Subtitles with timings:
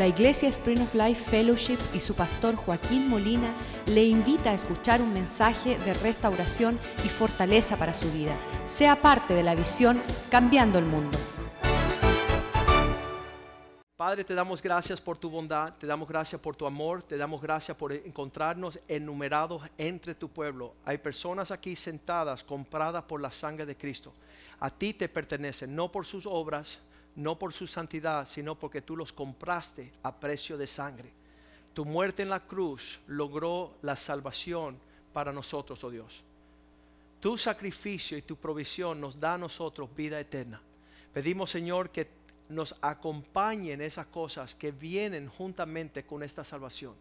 [0.00, 3.52] La Iglesia Spring of Life Fellowship y su pastor Joaquín Molina
[3.84, 8.34] le invita a escuchar un mensaje de restauración y fortaleza para su vida.
[8.64, 10.00] Sea parte de la visión
[10.30, 11.18] Cambiando el Mundo.
[13.94, 17.42] Padre, te damos gracias por tu bondad, te damos gracias por tu amor, te damos
[17.42, 20.76] gracias por encontrarnos enumerados entre tu pueblo.
[20.86, 24.14] Hay personas aquí sentadas, compradas por la sangre de Cristo.
[24.60, 26.78] A ti te pertenecen, no por sus obras,
[27.16, 31.12] no por su santidad, sino porque tú los compraste a precio de sangre.
[31.74, 34.78] Tu muerte en la cruz logró la salvación
[35.12, 36.22] para nosotros, oh Dios.
[37.20, 40.60] Tu sacrificio y tu provisión nos da a nosotros vida eterna.
[41.12, 42.08] Pedimos, Señor, que
[42.48, 46.94] nos acompañen esas cosas que vienen juntamente con esta salvación.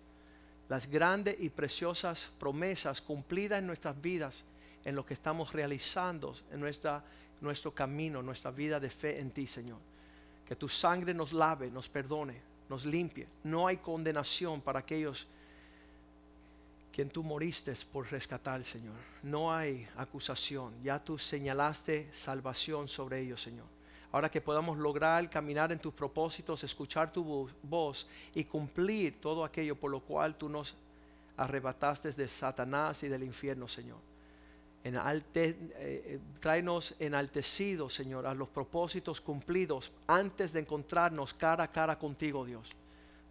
[0.67, 4.43] Las grandes y preciosas promesas cumplidas en nuestras vidas,
[4.85, 6.59] en lo que estamos realizando en
[7.41, 9.79] nuestro camino, nuestra vida de fe en ti, Señor.
[10.49, 13.27] Que tu sangre nos lave, nos perdone, nos limpie.
[13.43, 15.27] No hay condenación para aquellos
[16.91, 18.95] quien tú moriste por rescatar, Señor.
[19.21, 20.73] No hay acusación.
[20.83, 23.67] Ya tú señalaste salvación sobre ellos, Señor.
[24.11, 29.75] Ahora que podamos lograr caminar en tus propósitos, escuchar tu voz y cumplir todo aquello
[29.75, 30.75] por lo cual tú nos
[31.37, 34.08] arrebataste de Satanás y del infierno, Señor
[34.83, 41.71] en alte, eh, tráenos enaltecidos, Señor, a los propósitos cumplidos antes de encontrarnos cara a
[41.71, 42.69] cara contigo, Dios,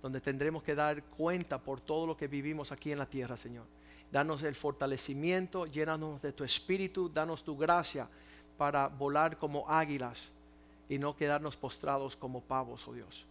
[0.02, 3.64] donde tendremos que dar cuenta por todo lo que vivimos aquí en la tierra, Señor.
[4.12, 8.08] Danos el fortalecimiento, llénanos de tu espíritu, danos tu gracia
[8.56, 10.30] para volar como águilas
[10.88, 13.26] y no quedarnos postrados como pavos, oh Dios.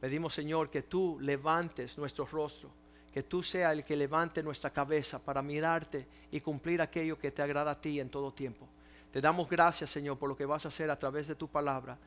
[0.00, 2.70] Pedimos, Señor, que tú levantes nuestro rostro
[3.12, 7.42] que tú seas el que levante nuestra cabeza para mirarte y cumplir aquello que te
[7.42, 8.68] agrada a ti en todo tiempo.
[9.12, 11.98] Te damos gracias, Señor, por lo que vas a hacer a través de tu palabra,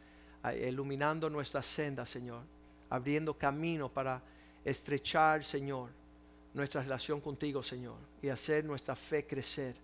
[0.66, 2.44] iluminando nuestra senda, Señor,
[2.90, 4.22] abriendo camino para
[4.64, 5.90] estrechar, Señor,
[6.54, 9.76] nuestra relación contigo, Señor, y hacer nuestra fe crecer.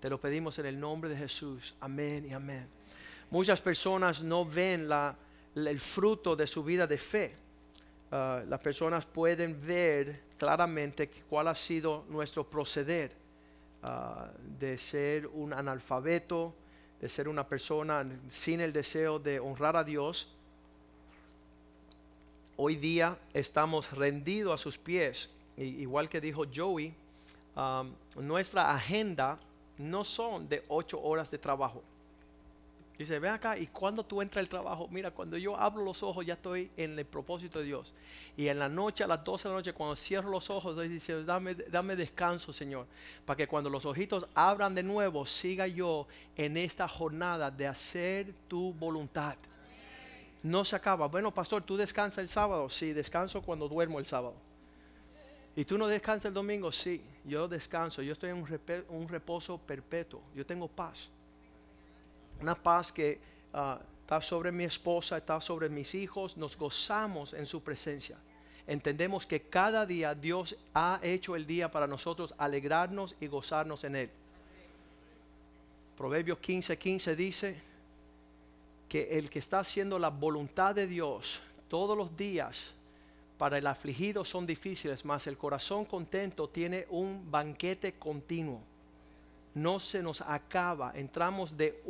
[0.00, 1.74] Te lo pedimos en el nombre de Jesús.
[1.80, 2.68] Amén y amén.
[3.30, 4.88] Muchas personas no ven
[5.54, 7.45] el fruto de su vida de fe
[8.10, 13.10] Ah, las personas pueden ver claramente cuál ha sido nuestro proceder
[13.82, 16.54] ah, de ser un analfabeto,
[17.00, 20.32] de ser una persona sin el deseo de honrar a Dios.
[22.56, 26.94] Hoy día estamos rendidos a sus pies, igual que dijo Joey,
[27.56, 27.84] ah,
[28.14, 29.40] nuestra agenda
[29.78, 31.82] no son de ocho horas de trabajo
[32.98, 36.24] Dice, ven acá, y cuando tú entras al trabajo, mira, cuando yo abro los ojos
[36.24, 37.92] ya estoy en el propósito de Dios.
[38.38, 41.22] Y en la noche, a las 12 de la noche, cuando cierro los ojos, dice,
[41.24, 42.86] dame, dame descanso, Señor,
[43.26, 48.32] para que cuando los ojitos abran de nuevo, siga yo en esta jornada de hacer
[48.48, 49.36] tu voluntad.
[50.42, 51.06] No se acaba.
[51.06, 52.70] Bueno, pastor, ¿tú descansas el sábado?
[52.70, 54.36] Sí, descanso cuando duermo el sábado.
[55.54, 56.72] ¿Y tú no descansas el domingo?
[56.72, 58.00] Sí, yo descanso.
[58.00, 58.46] Yo estoy en
[58.88, 60.22] un reposo perpetuo.
[60.34, 61.10] Yo tengo paz
[62.40, 63.18] una paz que
[63.52, 68.16] ah, está sobre mi esposa, está sobre mis hijos, nos gozamos en su presencia.
[68.66, 73.96] Entendemos que cada día Dios ha hecho el día para nosotros alegrarnos y gozarnos en
[73.96, 74.10] él.
[75.96, 77.56] Proverbios 15:15 15 dice
[78.88, 82.72] que el que está haciendo la voluntad de Dios todos los días
[83.38, 88.75] para el afligido son difíciles, mas el corazón contento tiene un banquete continuo
[89.56, 90.92] no se nos acaba.
[90.94, 91.82] Entramos de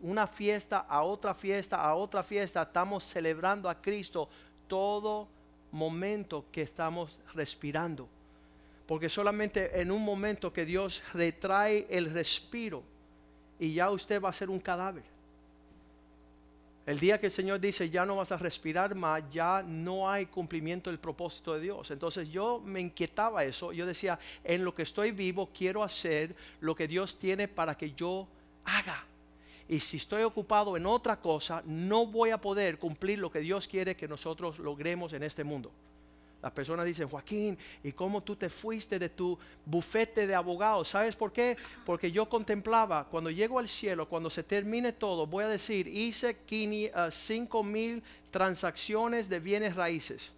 [0.00, 2.62] una fiesta a otra fiesta, a otra fiesta.
[2.62, 4.30] Estamos celebrando a Cristo
[4.66, 5.28] todo
[5.72, 8.08] momento que estamos respirando.
[8.86, 12.82] Porque solamente en un momento que Dios retrae el respiro
[13.58, 15.04] y ya usted va a ser un cadáver.
[16.86, 20.26] El día que el Señor dice, ya no vas a respirar más, ya no hay
[20.26, 21.90] cumplimiento del propósito de Dios.
[21.90, 23.72] Entonces yo me inquietaba eso.
[23.72, 27.90] Yo decía, en lo que estoy vivo, quiero hacer lo que Dios tiene para que
[27.90, 28.28] yo
[28.64, 29.04] haga.
[29.68, 33.66] Y si estoy ocupado en otra cosa, no voy a poder cumplir lo que Dios
[33.66, 35.72] quiere que nosotros logremos en este mundo.
[36.46, 40.90] Las personas dicen, Joaquín, ¿y cómo tú te fuiste de tu bufete de abogados?
[40.90, 41.56] ¿Sabes por qué?
[41.84, 46.36] Porque yo contemplaba, cuando llego al cielo, cuando se termine todo, voy a decir, hice
[47.10, 48.00] 5 uh, mil
[48.30, 50.30] transacciones de bienes raíces.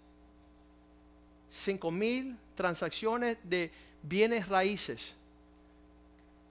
[1.50, 3.70] 5 mil transacciones de
[4.02, 5.12] bienes raíces.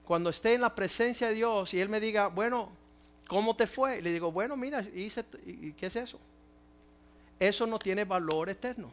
[0.04, 2.70] Cuando esté en la presencia de Dios y Él me diga, bueno,
[3.26, 4.00] ¿cómo te fue?
[4.02, 6.20] Le digo, bueno, mira, hice, ¿y qué es eso?
[7.40, 8.92] Eso no tiene valor eterno.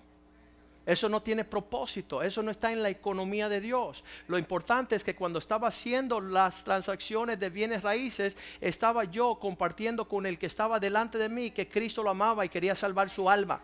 [0.85, 4.03] Eso no tiene propósito, eso no está en la economía de Dios.
[4.27, 10.07] Lo importante es que cuando estaba haciendo las transacciones de bienes raíces, estaba yo compartiendo
[10.07, 13.27] con el que estaba delante de mí que Cristo lo amaba y quería salvar su
[13.27, 13.61] alma.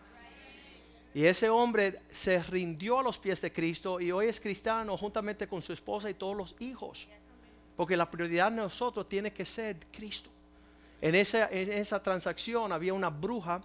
[1.14, 5.48] Y ese hombre se rindió a los pies de Cristo y hoy es cristiano juntamente
[5.48, 7.08] con su esposa y todos los hijos.
[7.76, 10.30] Porque la prioridad de nosotros tiene que ser Cristo.
[11.02, 13.62] En esa, en esa transacción había una bruja.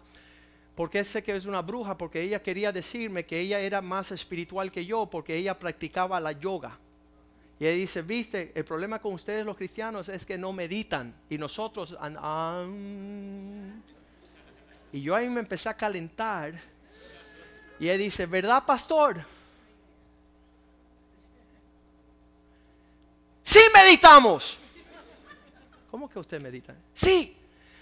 [0.76, 1.96] ¿Por qué sé que es una bruja?
[1.96, 6.32] Porque ella quería decirme que ella era más espiritual que yo, porque ella practicaba la
[6.32, 6.78] yoga.
[7.58, 11.14] Y ella dice, viste, el problema con ustedes los cristianos es que no meditan.
[11.30, 11.96] Y nosotros...
[14.92, 16.60] y yo ahí me empecé a calentar
[17.78, 19.24] y él dice, ¿verdad, pastor?
[23.42, 24.58] Sí meditamos.
[25.90, 26.74] ¿Cómo que usted medita?
[26.92, 27.34] Sí,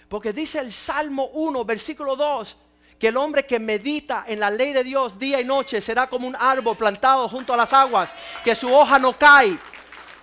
[0.07, 2.57] porque dice el Salmo 1, versículo 2,
[2.99, 6.27] que el hombre que medita en la ley de Dios día y noche será como
[6.27, 8.13] un árbol plantado junto a las aguas,
[8.43, 9.57] que su hoja no cae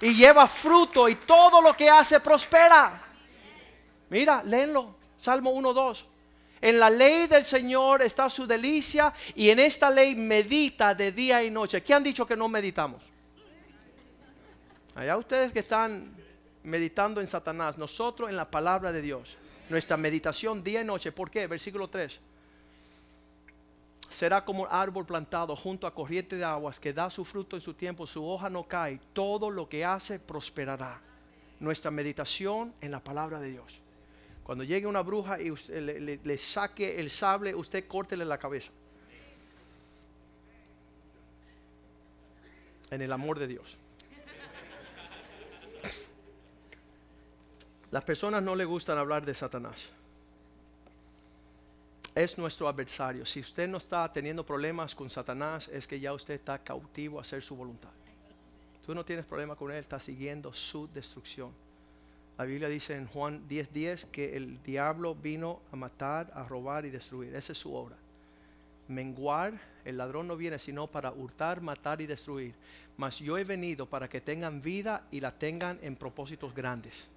[0.01, 3.03] y lleva fruto y todo lo que hace prospera.
[4.11, 6.07] Mira, léenlo, Salmo 1, 2.
[6.61, 11.43] En la ley del Señor está su delicia y en esta ley medita de día
[11.43, 11.83] y noche.
[11.83, 13.03] ¿Qué han dicho que no meditamos?
[14.95, 16.15] Allá ustedes que están
[16.63, 19.37] meditando en Satanás, nosotros en la palabra de Dios.
[19.69, 21.11] Nuestra meditación día y noche.
[21.11, 21.47] ¿Por qué?
[21.47, 22.21] Versículo 3.
[24.13, 27.73] Será como árbol plantado junto a corriente de aguas que da su fruto en su
[27.73, 31.01] tiempo, su hoja no cae, todo lo que hace prosperará.
[31.61, 33.81] Nuestra meditación en la palabra de Dios.
[34.45, 38.71] Cuando llegue una bruja y le, saque el sable, usted córtele la cabeza.
[42.91, 43.79] En el amor de Dios.
[47.91, 49.89] Las personas no le gustan hablar de Satanás.
[52.15, 53.25] Es nuestro adversario.
[53.25, 57.23] Si usted no está teniendo problemas con Satanás, es que ya usted está cautivo a
[57.23, 57.89] hacer su voluntad.
[58.85, 61.53] Tú no tienes problema con él, está siguiendo su destrucción.
[62.37, 66.91] La Biblia dice en Juan 10:10 que el diablo vino a matar, a robar y
[66.91, 67.35] destruir.
[67.35, 67.97] Esa es su obra.
[68.89, 72.55] Menguar, el ladrón no viene sino para hurtar, matar y destruir.
[72.99, 77.09] Mas yo he venido para que tengan vida y la tengan en propósitos grandes.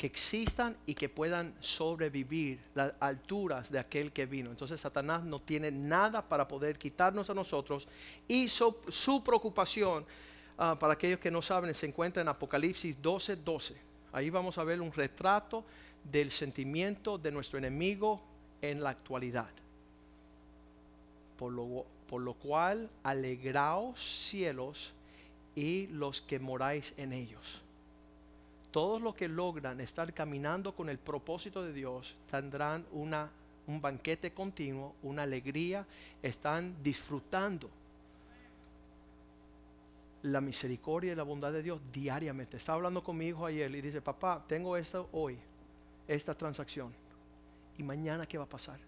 [0.00, 4.48] Que existan y que puedan sobrevivir las alturas de aquel que vino.
[4.48, 7.86] Entonces Satanás no tiene nada para poder quitarnos a nosotros.
[8.26, 10.06] Y su, preocupación,
[10.56, 13.36] ah, para aquellos que no saben, se encuentra en Apocalipsis 12:12.
[13.44, 15.66] 12 Ahí vamos a ver un retrato
[16.02, 18.22] del sentimiento de nuestro enemigo
[18.62, 19.50] en la actualidad.
[21.38, 24.94] Por lo, por lo cual, alegraos cielos
[25.54, 27.60] y los que moráis en ellos.
[28.70, 33.30] Todos los que logran estar caminando con el propósito de Dios tendrán una,
[33.66, 35.86] un banquete continuo, una alegría,
[36.22, 37.68] están disfrutando
[40.22, 42.58] la misericordia y la bondad de Dios diariamente.
[42.58, 45.38] Estaba hablando con mi hijo ayer y dice, papá, tengo esto hoy,
[46.06, 46.92] esta transacción.
[47.78, 48.78] ¿Y mañana qué va a pasar?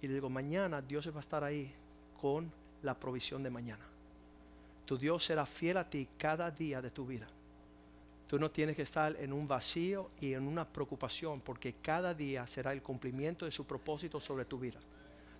[0.00, 1.72] Y le digo, mañana Dios va a estar ahí
[2.20, 2.50] con
[2.82, 3.84] la provisión de mañana.
[4.84, 7.28] Tu Dios será fiel a ti cada día de tu vida.
[8.32, 12.46] Tú no tienes que estar en un vacío y en una preocupación porque cada día
[12.46, 14.80] será el cumplimiento de su propósito sobre tu vida.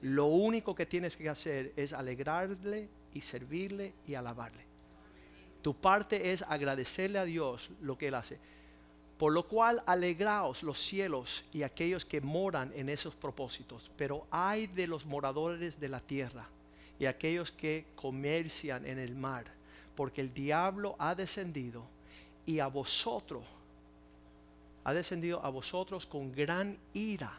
[0.02, 4.66] Lo único que tienes que hacer es alegrarle y servirle y alabarle.
[5.62, 8.38] Tu parte es agradecerle a Dios lo que Él hace.
[9.16, 13.90] Por lo cual alegraos los cielos y aquellos que moran en esos propósitos.
[13.96, 16.46] Pero hay de los moradores de la tierra
[16.98, 19.46] y aquellos que comercian en el mar.
[19.96, 21.86] Porque el diablo ha descendido
[22.46, 23.44] y a vosotros,
[24.84, 27.38] ha descendido a vosotros con gran ira.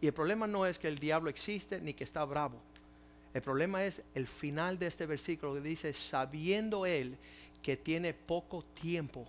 [0.00, 2.58] Y el problema no es que el diablo existe ni que está bravo.
[3.32, 7.16] El problema es el final de este versículo que dice, sabiendo él
[7.62, 9.26] que tiene poco tiempo,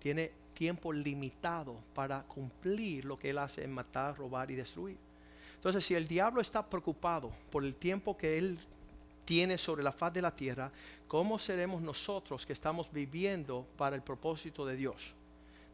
[0.00, 4.96] tiene tiempo limitado para cumplir lo que él hace en matar, robar y destruir.
[5.54, 8.58] Entonces, si el diablo está preocupado por el tiempo que él
[9.26, 10.72] tiene sobre la faz de la tierra,
[11.06, 15.12] ¿cómo seremos nosotros que estamos viviendo para el propósito de Dios?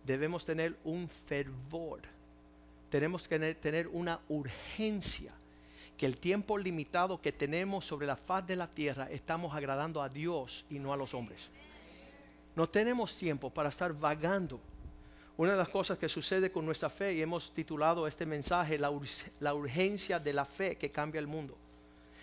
[0.05, 2.01] Debemos tener un fervor,
[2.91, 5.33] tenemos que tener una urgencia
[5.97, 10.09] que el tiempo limitado que tenemos sobre la faz de la tierra estamos agradando a
[10.09, 11.39] Dios y no a los hombres.
[12.57, 14.61] No tenemos tiempo para estar vagando.
[15.37, 18.91] Una de las cosas que sucede con nuestra fe, y hemos titulado este mensaje, la,
[19.41, 21.57] la urgencia de la fe que cambia el mundo.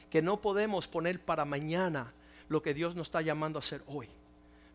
[0.09, 2.13] Que no podemos poner para mañana
[2.47, 4.09] lo que Dios nos está llamando a hacer hoy.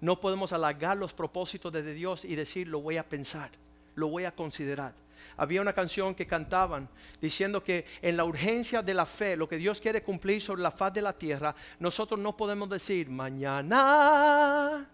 [0.00, 3.50] No podemos halagar los propósitos de Dios y decir, lo voy a pensar,
[3.94, 4.94] lo voy a considerar
[5.36, 6.86] había una canción que cantaban
[7.20, 10.70] diciendo que en la urgencia de la fe, lo que Dios quiere cumplir sobre la
[10.70, 14.86] faz de la tierra, nosotros no podemos decir mañana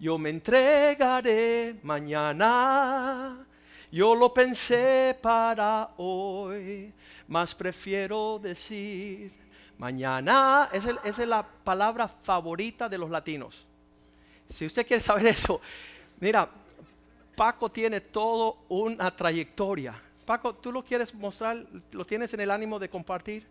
[0.00, 3.44] yo me entregaré, mañana
[3.90, 6.92] Yo lo pensé para hoy,
[7.26, 9.32] mas prefiero decir
[9.78, 10.68] mañana.
[10.72, 13.64] Esa es la palabra favorita de los latinos.
[14.50, 15.60] Si usted quiere saber eso,
[16.20, 16.48] mira,
[17.36, 19.94] Paco tiene todo una trayectoria.
[20.26, 21.64] Paco, ¿tú lo quieres mostrar?
[21.92, 23.46] ¿Lo tienes en el ánimo de compartir?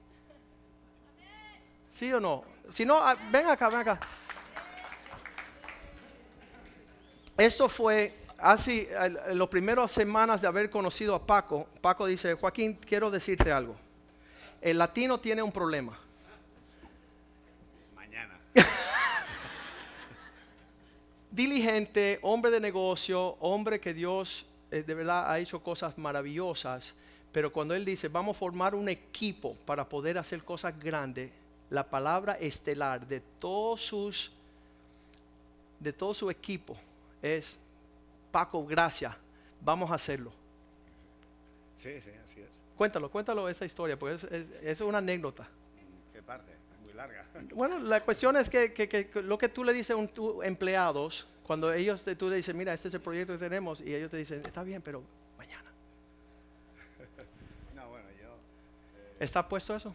[1.94, 2.44] ¿Sí o no?
[2.70, 4.00] Si no, ah, ven acá, ven acá.
[7.38, 11.68] Esto fue así, en las primeras semanas de haber conocido a Paco.
[11.82, 13.76] Paco dice, Joaquín, quiero decirte algo.
[14.62, 15.98] El latino tiene un problema.
[17.96, 18.34] Mañana.
[21.38, 26.94] Diligente, hombre de negocio, hombre que Dios eh, de verdad ha hecho cosas maravillosas,
[27.32, 31.32] pero cuando Él dice, vamos a formar un equipo para poder hacer cosas grandes,
[31.70, 34.32] la palabra estelar de todos sus,
[35.80, 36.76] de todo su equipo
[37.22, 37.58] es,
[38.32, 39.14] Paco, gracias,
[39.62, 40.32] vamos a hacerlo.
[41.78, 42.50] Sí, sí, así es.
[42.76, 45.48] Cuéntalo, cuéntalo esa historia, porque es, es- es una anécdota.
[46.14, 46.52] ¿Qué parte?
[46.98, 47.24] Larga.
[47.56, 50.44] Bueno, la cuestión es que, que- que lo que tú le dices a un- tus
[50.44, 53.94] empleados, cuando ellos te- tú le dices, mira, este es el proyecto que tenemos, y
[53.96, 55.02] ellos te dicen, está bien, pero
[55.38, 55.70] mañana.
[57.76, 58.36] No, bueno, yo.
[59.20, 59.94] ¿Está puesto eso?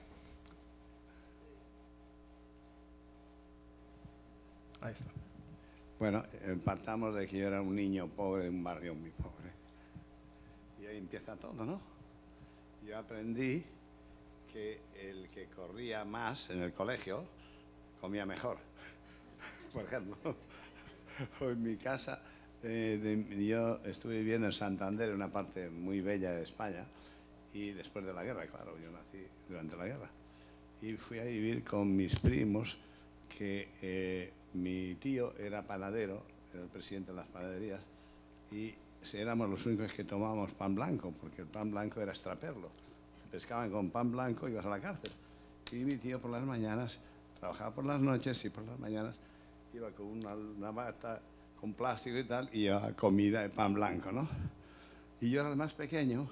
[4.81, 5.05] Ahí está.
[5.99, 9.53] Bueno, eh, partamos de que yo era un niño pobre de un barrio muy pobre.
[10.81, 11.81] Y ahí empieza todo, ¿no?
[12.85, 13.65] Yo aprendí
[14.53, 17.25] que el que corría más en el colegio
[18.01, 18.59] comía mejor.
[19.73, 20.17] Por ejemplo,
[21.41, 22.21] o en mi casa,
[22.63, 26.85] eh, yo estuve viviendo en Santander, una parte muy bella de España,
[27.55, 30.11] y después de la guerra, claro, yo nací durante la guerra.
[30.81, 32.77] Y fui a vivir con mis primos,
[33.37, 37.81] que eh, mi tío era panadero, era el presidente de las panaderías,
[38.51, 38.75] y
[39.13, 42.71] éramos los únicos que tomábamos pan blanco, porque el pan blanco era extraperlo.
[43.33, 45.11] Pescaban con pan blanco ibas a la cárcel.
[45.73, 46.99] Y mi tío por las mañanas,
[47.41, 49.17] trabajaba por las noches y por las mañanas
[49.73, 51.19] iba con una, bata
[51.59, 54.29] con plástico y tal, y llevaba comida de pan blanco, ¿no?
[55.23, 56.29] Y yo era el más pequeño,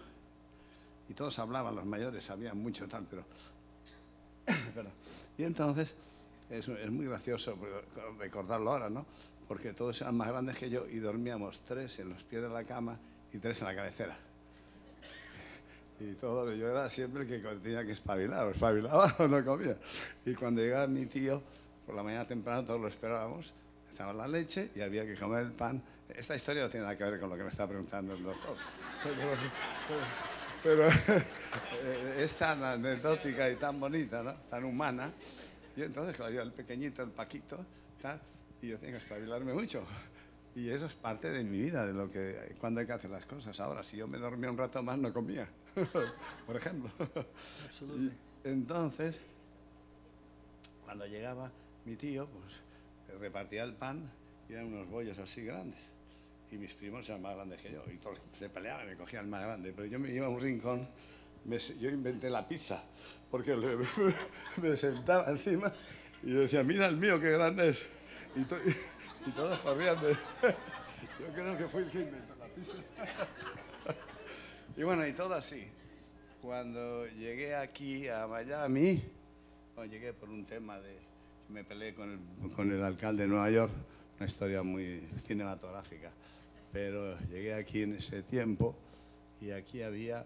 [1.08, 3.24] y todos hablaban, los mayores sabían mucho tal, pero...
[5.38, 5.94] Y entonces,
[6.50, 7.56] es, es muy gracioso
[8.18, 9.06] recordarlo ahora, ¿no?
[9.48, 12.64] Porque todos eran más grandes que yo y dormíamos tres en los pies de la
[12.64, 12.98] cama
[13.32, 14.18] y tres en la cabecera.
[16.00, 19.76] Y todo, yo era siempre que tenía que espabilar, o espabilaba o no comía.
[20.24, 21.42] Y cuando llegaba mi tío,
[21.84, 23.52] por la mañana temprano todos lo esperábamos,
[23.90, 25.82] estaba la leche y había que comer el pan.
[26.08, 28.56] Esta historia no tiene nada que ver con lo que me está preguntando el doctor.
[30.62, 30.88] Pero,
[32.18, 34.34] es tan anecdótica y tan bonita, ¿no?
[34.48, 35.10] Tan humana.
[35.76, 37.64] Y entonces, claro, yo el pequeñito, el Paquito,
[38.62, 39.82] y yo tengo que espabilarme mucho.
[40.56, 43.24] Y eso es parte de mi vida, de lo que cuando hay que hacer las
[43.24, 43.58] cosas.
[43.60, 45.48] Ahora, si yo me dormía un rato más, no comía,
[46.46, 46.90] por ejemplo.
[47.96, 48.10] Y
[48.48, 49.22] entonces,
[50.84, 51.50] cuando llegaba
[51.84, 54.10] mi tío, pues repartía el pan
[54.48, 55.78] y eran unos bollos así grandes.
[56.50, 57.84] Y mis primos eran más grandes que yo.
[57.92, 59.72] Y todos se peleaban y me cogían el más grande.
[59.74, 60.86] Pero yo me iba a un rincón,
[61.44, 62.82] me yo inventé la pizza,
[63.30, 63.76] porque le-
[64.60, 65.72] me sentaba encima
[66.24, 67.86] y decía, mira el mío, qué grande es.
[68.34, 68.40] Y,
[69.26, 70.00] y todos corrían.
[70.02, 70.16] de-
[71.20, 72.76] yo creo que fue el que inventó la pizza.
[74.76, 75.66] y bueno, y todo así.
[76.42, 79.02] Cuando llegué aquí a Miami,
[79.76, 80.94] bueno, llegué por un tema de
[81.46, 82.10] que me peleé con
[82.42, 83.72] el, con el alcalde de Nueva York,
[84.18, 86.10] una historia muy cinematográfica.
[86.72, 88.74] Pero llegué aquí en ese tiempo
[89.40, 90.24] y aquí había,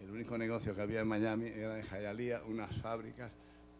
[0.00, 3.30] el único negocio que había en Miami era en Hialeah, unas fábricas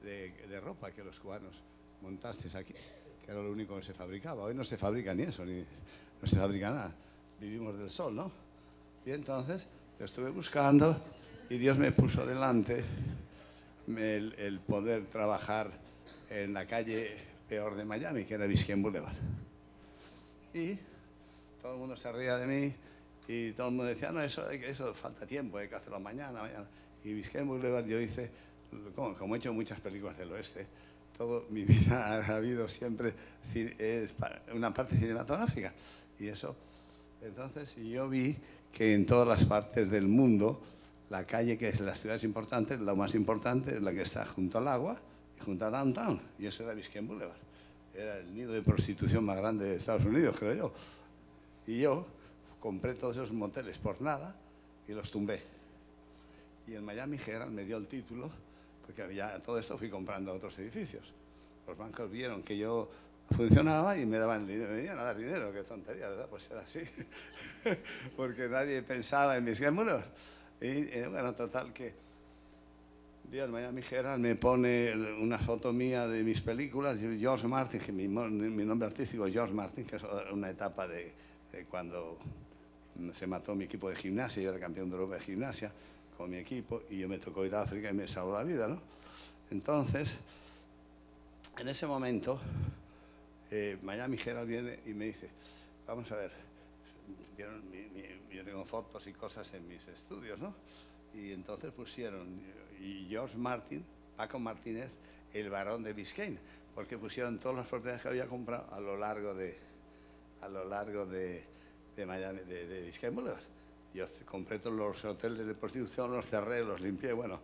[0.02, 1.54] de, de ropa que los cubanos
[2.02, 2.74] montasteis aquí,
[3.24, 4.44] que era lo único que se fabricaba.
[4.44, 6.92] Hoy no se fabrica ni eso, ni no se fabrica nada.
[7.40, 8.30] Vivimos del sol, ¿no?
[9.06, 9.62] Y entonces
[9.98, 10.96] yo estuve buscando
[11.48, 12.84] y Dios me puso delante
[13.88, 15.70] el, el poder trabajar
[16.30, 17.10] en la calle
[17.48, 19.14] peor de Miami, que era Biscayne Boulevard.
[20.52, 20.78] Y
[21.60, 22.74] todo el mundo se reía de mí
[23.28, 26.66] y todo el mundo decía, no, eso, eso falta tiempo, hay que hacerlo mañana, mañana.
[27.04, 28.30] Y Biscayne Boulevard yo hice,
[28.94, 30.66] como, como he hecho muchas películas del oeste,
[31.16, 33.14] toda mi vida ha habido siempre
[34.54, 35.72] una parte cinematográfica.
[36.18, 36.54] Y eso,
[37.22, 38.36] entonces yo vi
[38.72, 40.60] que en todas las partes del mundo,
[41.10, 44.58] la calle que es las ciudades importantes, la más importante es la que está junto
[44.58, 45.00] al agua
[45.38, 46.20] y junto a Downtown.
[46.38, 47.36] Y eso era Biscayne Boulevard.
[47.94, 50.72] Era el nido de prostitución más grande de Estados Unidos, creo yo.
[51.66, 52.04] Y yo
[52.58, 54.34] compré todos esos moteles por nada
[54.88, 55.40] y los tumbé.
[56.66, 58.30] Y el Miami Herald me dio el título,
[58.84, 61.12] porque ya todo esto fui comprando otros edificios.
[61.66, 62.90] Los bancos vieron que yo
[63.30, 66.26] funcionaba y me daban dinero, me venían a dar dinero, qué tontería, ¿verdad?
[66.28, 66.80] Pues era así,
[68.16, 70.04] porque nadie pensaba en mis gémulos.
[70.60, 71.94] Y eh, bueno, total que
[73.30, 77.92] día el Miami Herald me pone una foto mía de mis películas, George Martin, que
[77.92, 81.10] mi, mi nombre artístico es George Martin, que es una etapa de,
[81.50, 82.18] de cuando
[83.14, 85.72] se mató mi equipo de gimnasia, yo era campeón de Europa de gimnasia
[86.16, 88.68] con mi equipo y yo me tocó ir a África y me salvó la vida,
[88.68, 88.80] ¿no?
[89.50, 90.16] Entonces,
[91.58, 92.40] en ese momento,
[93.50, 95.28] eh, Miami Herald viene y me dice,
[95.86, 96.32] vamos a ver,
[97.36, 100.54] yo tengo fotos y cosas en mis estudios, ¿no?
[101.14, 102.40] Y entonces pusieron,
[102.80, 103.84] y George Martin,
[104.16, 104.90] Paco Martínez,
[105.32, 106.38] el varón de Biscayne,
[106.74, 109.56] porque pusieron todas las propiedades que había comprado a lo largo de,
[110.40, 111.44] a lo largo de,
[111.94, 113.53] de Miami, de, de Biscayne Boulevard.
[113.94, 117.38] Yo compré todos los hoteles de prostitución, los cerré, los limpié, bueno,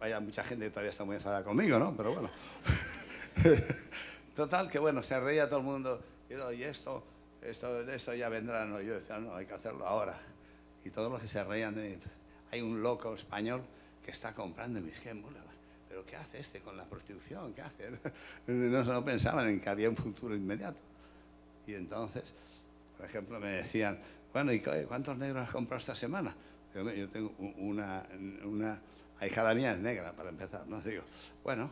[0.00, 1.96] vaya mucha gente todavía está muy enfadada conmigo, ¿no?
[1.96, 2.30] Pero bueno.
[4.36, 6.02] Total, que bueno, se reía todo el mundo.
[6.28, 7.04] Y, no, y esto,
[7.40, 8.64] esto, de esto ya vendrá.
[8.64, 8.80] ¿no?
[8.80, 10.18] Yo decía, no, hay que hacerlo ahora.
[10.84, 11.76] Y todos los que se reían
[12.50, 13.62] hay un loco español
[14.04, 15.52] que está comprando mis Boulevard.
[15.88, 17.54] ¿Pero qué hace este con la prostitución?
[17.54, 17.90] ¿Qué hace?
[18.48, 20.80] No, no pensaban en que había un futuro inmediato.
[21.66, 22.24] Y entonces,
[22.96, 24.00] por ejemplo, me decían,
[24.32, 26.34] bueno, ¿y cu- cuántos negros has comprado esta semana?
[26.72, 28.04] Digo, "Mira, yo tengo una,
[28.44, 28.80] una
[29.20, 30.80] ahijada mía es negra, para empezar, ¿no?
[30.80, 31.02] Digo,
[31.44, 31.70] bueno,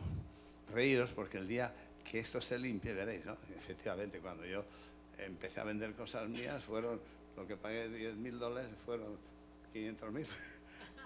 [0.73, 1.73] reíros porque el día
[2.09, 3.35] que esto se limpie veréis, ¿no?
[3.57, 4.63] Efectivamente, cuando yo
[5.17, 6.99] empecé a vender cosas mías, fueron,
[7.35, 9.17] lo que pagué 10 mil dólares fueron
[9.73, 10.27] 500 mil.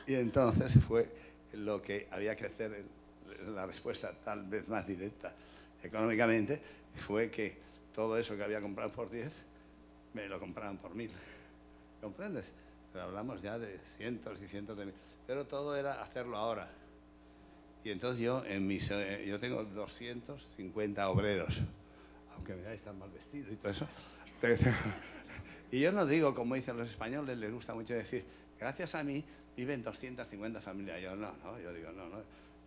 [0.08, 1.10] Y entonces fue
[1.54, 2.84] lo que había que hacer,
[3.48, 5.34] la respuesta tal vez más directa
[5.84, 6.62] económicamente,
[6.96, 7.58] fue que
[7.94, 9.32] todo eso que había comprado por 10,
[10.14, 11.10] me lo compraban por mil.
[12.06, 12.52] ¿Comprendes?
[12.94, 14.94] Pero hablamos ya de cientos y cientos de mil.
[15.26, 16.70] Pero todo era hacerlo ahora.
[17.84, 18.90] Y entonces yo, en mis,
[19.26, 21.62] yo tengo 250 obreros,
[22.36, 23.88] aunque me veáis tan mal vestido y todo eso.
[25.72, 28.24] Y yo no digo, como dicen los españoles, les gusta mucho decir,
[28.60, 29.24] gracias a mí
[29.58, 31.02] viven 250 familias.
[31.02, 32.18] Yo no, no, yo digo, no, no.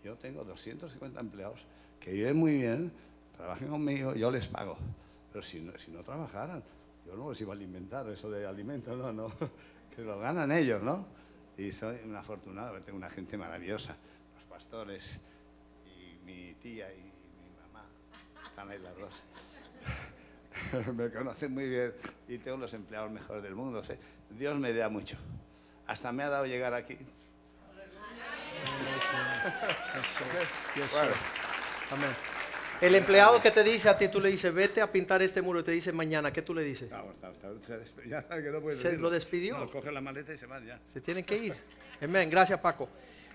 [0.03, 1.61] Yo tengo 250 empleados
[2.01, 2.91] que viven muy bien,
[3.37, 4.77] trabajan conmigo, yo les pago.
[5.33, 6.61] Pero si no, si no trabajaran,
[7.09, 9.33] yo no los iba a alimentar, eso de alimento, no, no.
[9.97, 11.07] Que lo ganan ellos, ¿no?
[11.57, 13.97] Y soy un afortunado, que tengo una gente maravillosa.
[14.37, 15.19] Los pastores
[15.87, 17.85] y mi tía y mi mamá,
[18.47, 19.13] están ahí las dos.
[20.95, 21.95] me conocen muy bien
[22.29, 23.83] y tengo los empleados mejores del mundo.
[24.31, 25.17] Dios me da mucho.
[25.87, 26.97] Hasta me ha dado llegar aquí.
[31.91, 32.38] Amén.
[32.81, 35.61] El empleado que te dice a ti, tú le dices, vete a pintar este muro,
[35.61, 36.89] y te dice mañana, ¿qué tú le dices?
[36.91, 39.59] No, está- está- se desp- ya que no ¿Se lo despidió?
[39.59, 40.79] No, coge la maleta y se van ya.
[40.95, 41.55] Se tienen que ir.
[42.01, 42.31] Amén.
[42.31, 42.89] Gracias, Paco.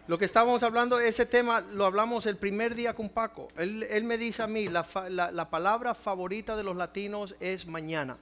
[0.07, 3.49] Lo que estábamos hablando, ese tema lo hablamos el primer día con Paco.
[3.57, 7.65] Él, él me dice a mí, la, la- la palabra favorita de los latinos es
[7.67, 8.17] mañana.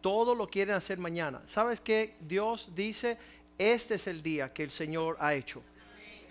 [0.00, 1.42] Todo lo quieren hacer mañana.
[1.46, 2.14] ¿Sabes qué?
[2.20, 3.18] Dios dice,
[3.58, 5.62] este es el día que el Señor ha hecho.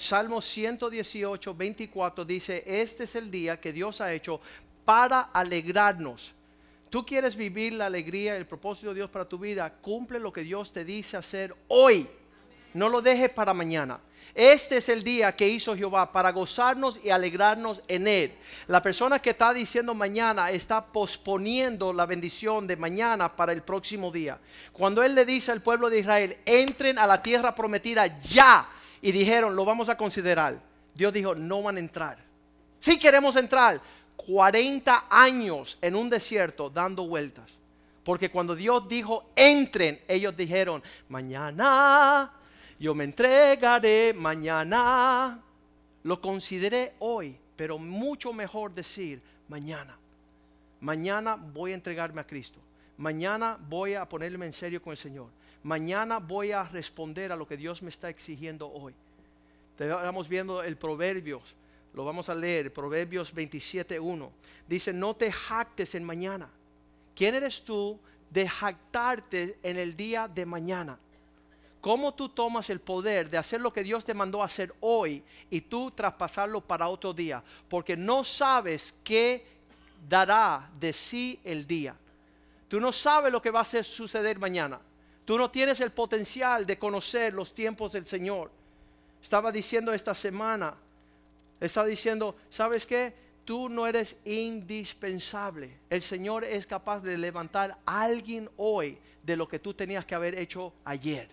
[0.03, 4.41] Salmo 118, 24 dice, este es el día que Dios ha hecho
[4.83, 6.33] para alegrarnos.
[6.89, 10.41] Tú quieres vivir la alegría, el propósito de Dios para tu vida, cumple lo que
[10.41, 12.05] Dios te dice hacer hoy.
[12.73, 14.01] No lo dejes para mañana.
[14.35, 18.33] Este es el día que hizo Jehová para gozarnos y alegrarnos en él.
[18.67, 24.11] La persona que está diciendo mañana está posponiendo la bendición de mañana para el próximo
[24.11, 24.37] día.
[24.73, 28.67] Cuando él le dice al pueblo de Israel, entren a la tierra prometida ya,
[29.03, 30.59] y dijeron, lo vamos a considerar.
[30.95, 32.17] Dios dijo, no van a entrar.
[32.79, 33.81] Si queremos entrar,
[34.15, 37.51] 40 años en un desierto dando vueltas.
[38.05, 42.31] Porque cuando Dios dijo, entren, ellos dijeron, mañana
[42.79, 45.39] yo me entregaré, mañana.
[46.03, 49.97] Lo consideré hoy, pero mucho mejor decir, mañana.
[50.79, 52.59] Mañana voy a entregarme a Cristo.
[52.97, 55.27] Mañana voy a ponerme en serio con el Señor.
[55.63, 58.93] Mañana voy a responder a lo que Dios me está exigiendo hoy.
[59.79, 61.55] Estamos viendo el Proverbios,
[61.93, 64.29] lo vamos a leer, Proverbios 27.1.
[64.67, 66.49] Dice, no te jactes en mañana.
[67.15, 67.99] ¿Quién eres tú
[68.29, 70.99] de jactarte en el día de mañana?
[71.79, 75.61] ¿Cómo tú tomas el poder de hacer lo que Dios te mandó hacer hoy y
[75.61, 77.43] tú traspasarlo para otro día?
[77.69, 79.45] Porque no sabes qué
[80.07, 81.95] dará de sí el día.
[82.67, 84.79] Tú no sabes lo que va a suceder mañana.
[85.25, 88.51] Tú no tienes el potencial de conocer los tiempos del Señor.
[89.21, 90.75] Estaba diciendo esta semana,
[91.59, 93.13] estaba diciendo, ¿sabes qué?
[93.45, 95.79] Tú no eres indispensable.
[95.89, 100.15] El Señor es capaz de levantar a alguien hoy de lo que tú tenías que
[100.15, 101.29] haber hecho ayer.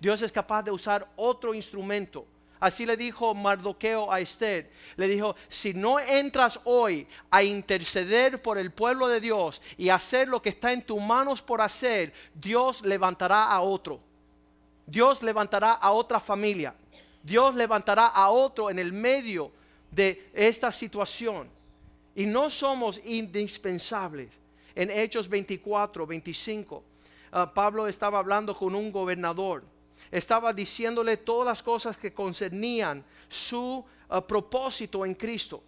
[0.00, 2.24] Dios es capaz de usar otro instrumento.
[2.60, 4.70] Así le dijo Mardoqueo a Esther.
[4.96, 10.28] Le dijo, si no entras hoy a interceder por el pueblo de Dios y hacer
[10.28, 14.00] lo que está en tus manos por hacer, Dios levantará a otro.
[14.86, 16.74] Dios levantará a otra familia.
[17.22, 19.52] Dios levantará a otro en el medio
[19.90, 21.48] de esta situación.
[22.14, 24.30] Y no somos indispensables.
[24.74, 26.84] En Hechos 24, 25,
[27.32, 29.64] ah, Pablo estaba hablando con un gobernador
[30.10, 35.62] estaba diciéndole todas las cosas que concernían su uh, propósito en Cristo.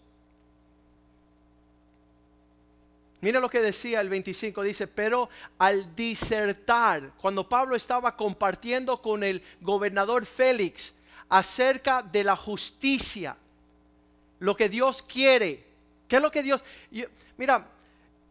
[3.21, 9.23] Mira lo que decía el 25, dice, pero al disertar, cuando Pablo estaba compartiendo con
[9.23, 10.95] el gobernador Félix
[11.29, 13.37] acerca de la justicia,
[14.38, 15.64] lo que Dios quiere,
[16.09, 16.62] ¿qué es lo que Dios...
[17.37, 17.69] mira,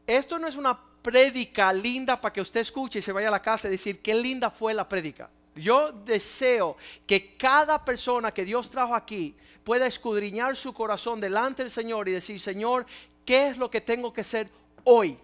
[0.08, 3.42] esto no es una prédica linda para que usted escuche y se vaya a la
[3.42, 5.30] casa y decir, qué linda fue la prédica.
[5.60, 11.72] Yo deseo que cada persona que Dios trajo aquí pueda escudriñar su corazón delante del
[11.72, 12.86] Señor y decir, Señor,
[13.26, 14.50] ¿qué es lo que tengo que hacer
[14.84, 15.18] hoy?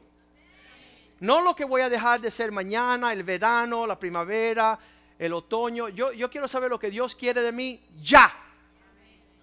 [1.19, 4.77] No lo que voy a dejar de ser mañana, el verano, la primavera,
[5.17, 5.89] el otoño.
[5.89, 8.33] Yo, yo quiero saber lo que Dios quiere de mí ya.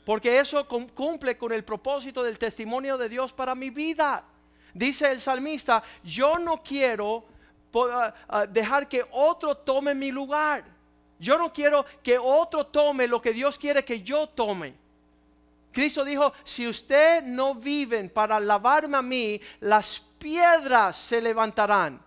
[0.04, 4.24] Porque eso cumple con el propósito del testimonio de Dios para mi vida.
[4.74, 7.24] Dice el salmista, yo no quiero
[8.50, 10.64] dejar que otro tome mi lugar.
[11.22, 14.74] Yo no quiero que otro tome lo que Dios quiere que yo tome.
[15.70, 22.02] Cristo dijo, si usted no viven para lavarme a mí, las piedras se levantarán.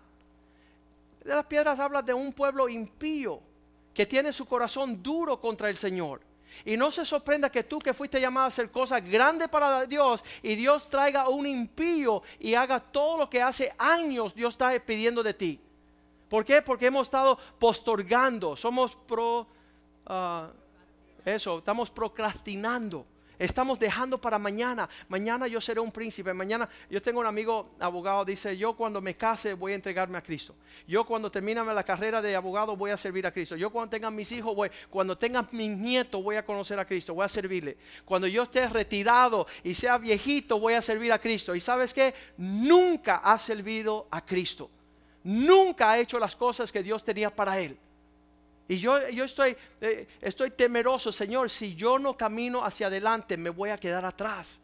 [1.23, 3.39] De las piedras habla de un pueblo impío
[3.93, 6.19] que tiene su corazón duro contra el Señor.
[6.65, 10.25] Y no se sorprenda que tú que fuiste llamado a hacer cosas grandes para Dios
[10.43, 15.23] y Dios traiga un impío y haga todo lo que hace años Dios está pidiendo
[15.23, 15.61] de ti.
[16.29, 16.61] ¿Por qué?
[16.61, 19.47] Porque hemos estado postorgando, somos pro...
[20.05, 20.51] Ah,
[21.25, 23.05] eso, estamos procrastinando.
[23.37, 24.87] Estamos dejando para mañana.
[25.09, 26.33] Mañana yo seré un príncipe.
[26.33, 30.21] Mañana yo tengo un amigo abogado, dice, yo cuando me case voy a entregarme a
[30.21, 30.55] Cristo.
[30.87, 33.55] Yo cuando termine la carrera de abogado voy a servir a Cristo.
[33.55, 37.13] Yo cuando tenga mis hijos, voy, cuando tenga mis nietos voy a conocer a Cristo,
[37.13, 37.77] voy a servirle.
[38.05, 41.55] Cuando yo esté retirado y sea viejito voy a servir a Cristo.
[41.55, 42.13] Y sabes qué?
[42.37, 44.69] Nunca ha servido a Cristo
[45.25, 47.77] nunca ha hecho las cosas que Dios tenía para él.
[48.67, 53.49] Y yo, yo estoy, eh, estoy temeroso, Señor, si yo no camino hacia adelante, me
[53.49, 54.59] voy a quedar atrás.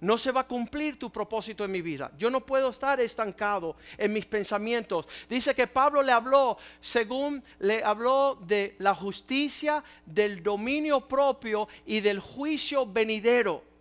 [0.00, 2.12] No se va a cumplir tu propósito en mi vida.
[2.18, 5.06] Yo no puedo estar estancado en mis pensamientos.
[5.28, 12.00] Dice que Pablo le habló, según le habló de la justicia, del dominio propio y
[12.00, 13.75] del juicio venidero.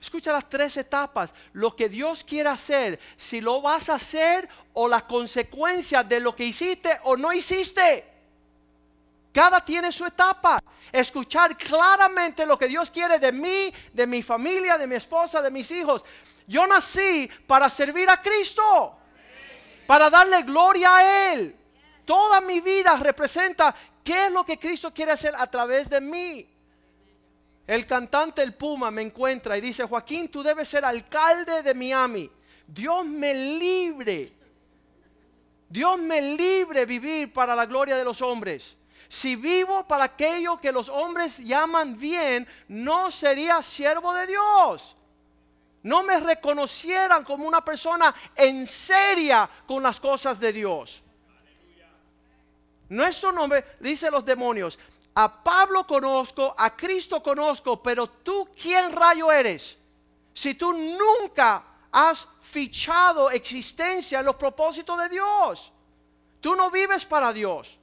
[0.00, 1.34] Escucha las tres etapas.
[1.52, 6.34] Lo que Dios quiere hacer, si lo vas a hacer o las consecuencias de lo
[6.34, 8.04] que hiciste o no hiciste.
[9.32, 10.58] Cada tiene su etapa.
[10.90, 15.50] Escuchar claramente lo que Dios quiere de mí, de mi familia, de mi esposa, de
[15.50, 16.04] mis hijos.
[16.46, 18.96] Yo nací para servir a Cristo,
[19.86, 21.56] para darle gloria a Él.
[22.04, 26.48] Toda mi vida representa qué es lo que Cristo quiere hacer a través de mí.
[27.70, 32.28] El cantante El Puma me encuentra y dice, Joaquín, tú debes ser alcalde de Miami.
[32.66, 34.32] Dios me libre.
[35.68, 38.74] Dios me libre vivir para la gloria de los hombres.
[39.08, 44.96] Si vivo para aquello que los hombres llaman bien, no sería siervo de Dios.
[45.84, 51.04] No me reconocieran como una persona en seria con las cosas de Dios.
[52.88, 54.76] Nuestro nombre, dice los demonios,
[55.14, 59.76] a Pablo conozco, a Cristo conozco, pero tú quién rayo eres?
[60.32, 65.72] Si tú nunca has fichado existencia en los propósitos de Dios.
[66.40, 67.76] Tú no vives para Dios.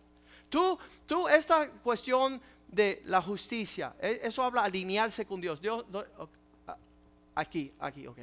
[0.49, 5.61] Tú, tú, esta cuestión de la justicia, e, eso habla alinearse con Dios.
[5.61, 5.85] Dios,
[7.35, 8.19] aquí, aquí, ok.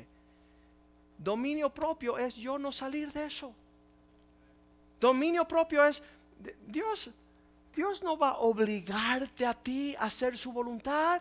[1.18, 3.54] Dominio propio es yo no salir de eso.
[4.98, 6.02] Dominio propio es
[6.66, 7.10] Dios
[7.74, 11.20] Dios no va a obligarte a ti a hacer su voluntad.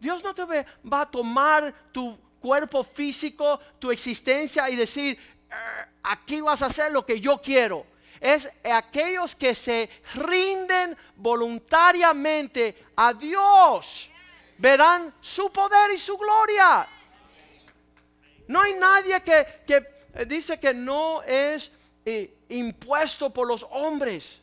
[0.00, 5.18] Dios no te va a tomar tu cuerpo físico, tu existencia y decir,
[5.50, 5.54] eh,
[6.02, 7.84] aquí vas a hacer lo que yo quiero.
[8.20, 14.08] Es aquellos que se rinden voluntariamente a Dios.
[14.56, 16.88] Verán su poder y su gloria.
[18.48, 21.70] No hay nadie que, dice que no es
[22.04, 24.40] eh, impuesto por los hombres.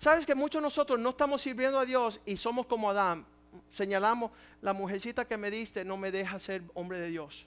[0.00, 3.24] Sabes que muchos de nosotros no estamos sirviendo a Dios y somos como Adán.
[3.70, 7.46] Señalamos, la mujercita que me diste no me deja ser hombre de Dios.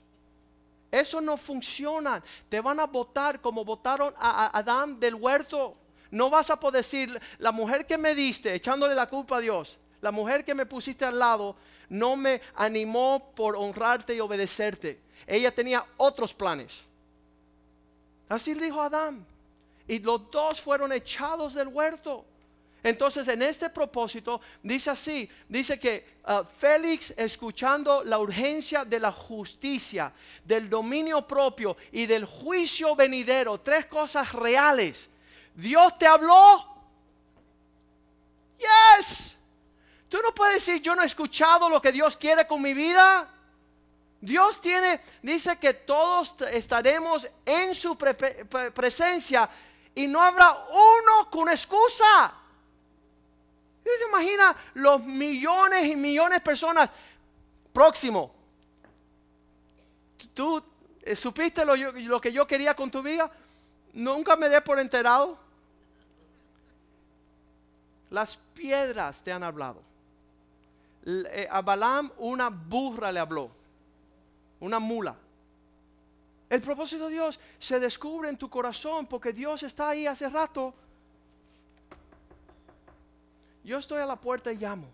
[0.90, 2.22] Eso no funciona.
[2.48, 5.76] Te van a votar como votaron a Adán del huerto.
[6.10, 9.78] No vas a poder decir, la mujer que me diste, echándole la culpa a Dios,
[10.02, 11.56] la mujer que me pusiste al lado,
[11.88, 15.00] no me animó por honrarte y obedecerte.
[15.26, 16.82] Ella tenía otros planes.
[18.28, 19.26] Así dijo Adán.
[19.88, 22.24] Y los dos fueron echados del huerto.
[22.82, 29.12] Entonces, en este propósito, dice así, dice que uh, Félix, escuchando la urgencia de la
[29.12, 30.12] justicia,
[30.44, 35.08] del dominio propio y del juicio venidero, tres cosas reales.
[35.54, 36.66] Dios te habló.
[38.58, 39.36] Yes.
[40.08, 43.28] Tú no puedes decir, yo no he escuchado lo que Dios quiere con mi vida.
[44.20, 49.48] Dios tiene, dice que todos estaremos en su presencia
[49.94, 52.34] y no habrá uno con excusa.
[53.84, 56.88] ¿Se imagina los millones y millones de personas
[57.72, 58.34] próximo?
[60.34, 60.62] ¿Tú
[61.02, 63.30] eh, supiste lo, lo, que yo quería con tu vida?
[63.92, 65.36] Nunca me dé por enterado.
[68.10, 69.82] Las piedras te han hablado.
[71.04, 73.50] Eh, a Balaam una burra le habló,
[74.60, 75.16] una mula.
[76.52, 80.74] El propósito de Dios se descubre en tu corazón porque Dios está ahí hace rato
[83.64, 84.88] yo estoy a la puerta y llamo.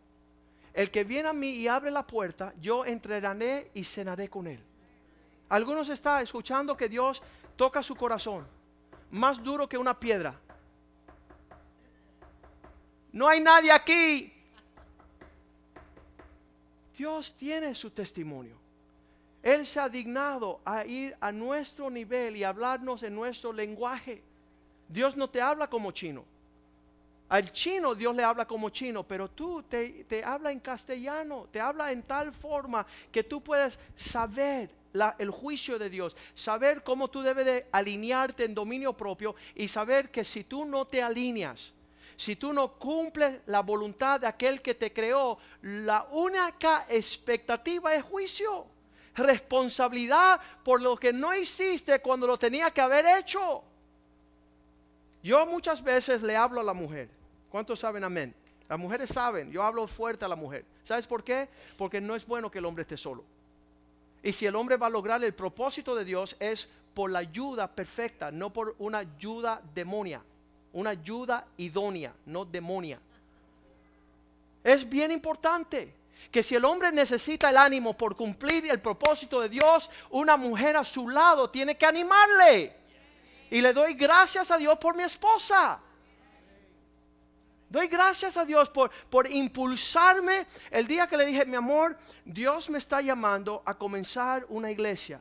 [0.75, 4.63] El que viene a mí y abre la puerta, yo entraré y cenaré con él.
[5.49, 7.23] Algunos están escuchando que Dios
[7.57, 8.47] toca su corazón,
[9.11, 10.39] más duro que una piedra.
[13.13, 14.33] No hay nadie aquí.
[16.97, 18.68] Dios tiene su testimonio.
[19.49, 24.23] Él se ha dignado a ir a nuestro nivel y hablarnos en nuestro lenguaje.
[24.87, 26.27] Dios no te habla como chino.
[27.31, 31.93] Al chino Dios le habla como chino, pero tú te, habla en castellano, te habla
[31.93, 34.69] en tal forma que tú puedes saber
[35.17, 40.11] el juicio de Dios, saber cómo tú debes de alinearte en dominio propio y saber
[40.11, 41.73] que si tú no te alineas,
[42.17, 48.03] si tú no cumples la voluntad de aquel que te creó, la única expectativa es
[48.03, 48.67] juicio,
[49.19, 53.63] responsabilidad por lo que no hiciste cuando lo tenía que haber hecho.
[55.23, 57.11] Yo muchas veces le hablo a la mujer
[57.51, 58.35] ¿Cuántos saben amén?
[58.69, 60.65] Las mujeres saben, yo hablo fuerte a la mujer.
[60.83, 61.49] ¿Sabes por qué?
[61.77, 63.25] Porque no es bueno que el hombre esté solo.
[64.23, 67.69] Y si el hombre va a lograr el propósito de Dios es por la ayuda
[67.69, 70.23] perfecta, no por una ayuda demonia,
[70.73, 73.01] una ayuda idónea, no demonia.
[74.63, 75.95] Es bien importante
[76.31, 80.77] que si el hombre necesita el ánimo por cumplir el propósito de Dios, una mujer
[80.77, 82.77] a su lado tiene que animarle.
[83.51, 85.81] Y le doy gracias a Dios por mi esposa.
[87.71, 92.71] Doy gracias a Dios por, por impulsarme el día que le dije, mi amor, Dios
[92.71, 95.21] me está llamando a comenzar una iglesia.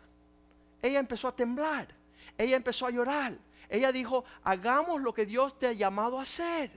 [0.82, 1.88] Ella empezó a temblar,
[2.38, 3.38] ella empezó a llorar.
[3.70, 6.72] Ella dijo, hagamos lo que Dios te ha llamado a hacer.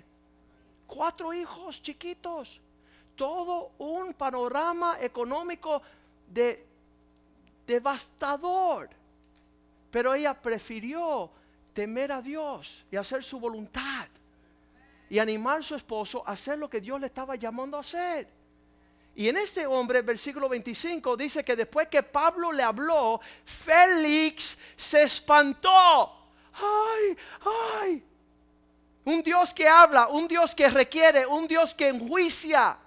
[0.87, 2.61] Cuatro hijos chiquitos,
[3.21, 5.83] todo un panorama económico
[6.27, 6.65] de,
[7.67, 8.89] devastador.
[9.91, 11.31] Pero ella prefirió
[11.75, 14.07] temer a Dios y hacer su voluntad
[15.11, 18.27] y animar a su esposo a hacer lo que Dios le estaba llamando a hacer.
[19.15, 25.03] Y en este hombre, versículo 25, dice que después que Pablo le habló, Félix se
[25.03, 26.11] espantó.
[26.55, 27.19] Ay,
[27.85, 28.03] ay.
[29.05, 32.79] Un Dios que habla, un Dios que requiere, un Dios que enjuicia.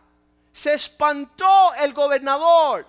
[0.54, 2.88] Se espantó el gobernador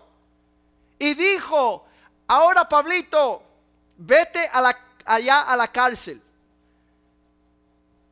[0.98, 1.84] y dijo,
[2.28, 3.42] ahora Pablito,
[3.96, 4.48] vete
[5.04, 6.22] allá a la cárcel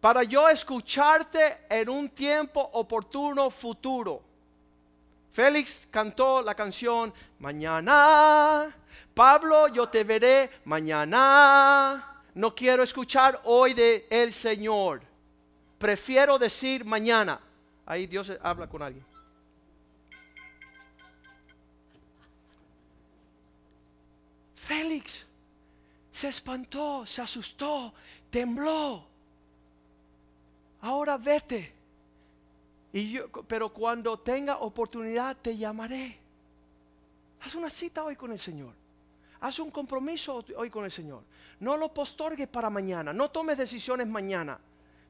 [0.03, 4.21] para yo escucharte en un tiempo oportuno futuro.
[5.31, 8.75] Félix cantó la canción Mañana,
[9.15, 12.21] Pablo, yo te veré mañana.
[12.35, 15.03] No quiero escuchar hoy de el Señor.
[15.79, 17.41] Prefiero decir mañana.
[17.87, 19.12] Ahí Dios habla con alguien.
[24.67, 25.27] Félix
[26.11, 27.93] se espantó, se asustó,
[28.31, 29.13] tembló
[30.83, 31.73] ahora vete.
[32.93, 36.19] Y yo, pero cuando tenga oportunidad te llamaré.
[37.41, 38.75] Haz una cita hoy con el Señor.
[39.41, 41.25] Haz un compromiso hoy con el Señor.
[41.59, 43.13] No lo postorgues para mañana.
[43.13, 44.61] No tomes decisiones mañana.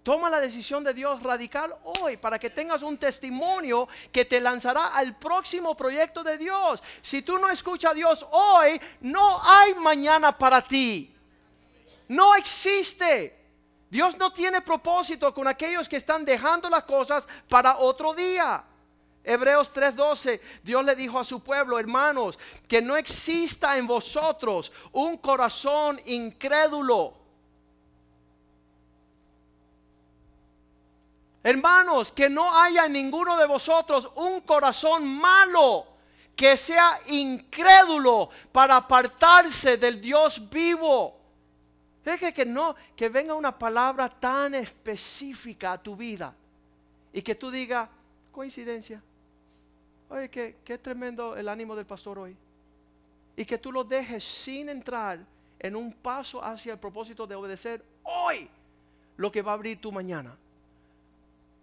[0.03, 4.89] Toma la decisión de Dios radical hoy para que tengas un testimonio que te lanzará
[4.89, 6.83] al próximo proyecto de Dios.
[7.01, 11.15] Si tú no escuchas a Dios hoy, no hay mañana para ti.
[12.09, 13.39] No existe.
[13.89, 18.65] Dios no tiene propósito con aquellos que están dejando las cosas para otro día.
[19.23, 25.17] Hebreos 3:12, Dios le dijo a su pueblo, hermanos, que no exista en vosotros un
[25.19, 27.22] corazón incrédulo.
[31.43, 35.87] Hermanos, que no haya en ninguno de vosotros un corazón malo
[36.37, 41.19] que sea incrédulo para apartarse del Dios vivo.
[42.05, 46.35] Es que, no, que venga una palabra tan específica a tu vida
[47.13, 47.89] y que tú digas,
[48.33, 49.03] coincidencia.
[50.09, 52.37] Oye, que, qué tremendo el ánimo del pastor hoy.
[53.37, 55.21] Y que tú lo dejes sin entrar
[55.59, 58.49] en un paso hacia el propósito de obedecer hoy
[59.17, 60.37] lo que va a abrir tu mañana.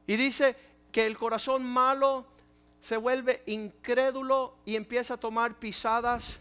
[0.10, 0.56] Y dice
[0.92, 2.26] que el corazón malo
[2.82, 6.40] se vuelve incrédulo y empieza a tomar pisadas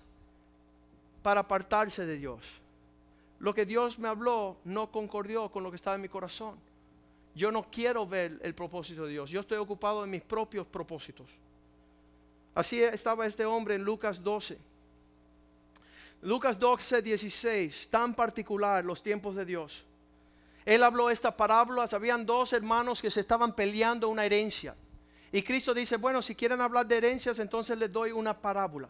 [1.22, 2.42] para apartarse de Dios.
[3.40, 6.58] Lo que Dios me habló no concordió con lo que estaba en mi corazón.
[7.34, 9.28] Yo no quiero ver el propósito de Dios.
[9.28, 11.28] Yo estoy ocupado en mis propios propósitos.
[12.54, 14.56] Así estaba este hombre en Lucas 12.
[16.22, 19.84] Lucas 12, 16, tan particular los tiempos de Dios.
[20.64, 24.76] Él habló esta parábola, habían dos hermanos que se estaban peleando una herencia.
[25.32, 28.88] Y Cristo dice, bueno, si quieren hablar de herencias, entonces les doy una parábola.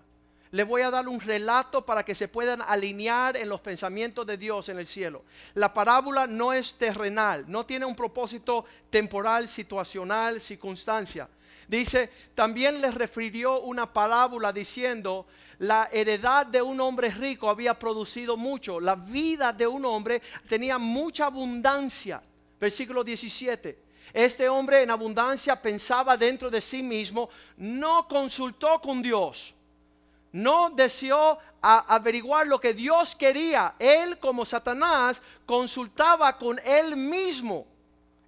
[0.50, 4.37] Le voy a dar un relato para que se puedan alinear en los pensamientos de
[4.37, 5.24] Dios en el cielo.
[5.54, 11.28] La parábola no es terrenal, no tiene un propósito temporal, situacional, circunstancia.
[11.68, 15.26] Dice, también les refirió una parábola diciendo,
[15.58, 20.78] la heredad de un hombre rico había producido mucho, la vida de un hombre tenía
[20.78, 22.22] mucha abundancia.
[22.58, 23.78] Versículo 17.
[24.14, 29.54] Este hombre en abundancia pensaba dentro de sí mismo, no consultó con Dios,
[30.32, 33.74] no deseó averiguar lo que Dios quería.
[33.78, 37.66] Él como Satanás consultaba con él mismo.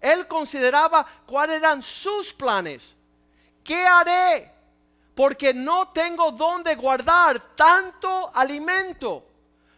[0.01, 2.95] Él consideraba cuáles eran sus planes.
[3.63, 4.51] ¿Qué haré?
[5.15, 9.27] Porque no tengo dónde guardar tanto alimento.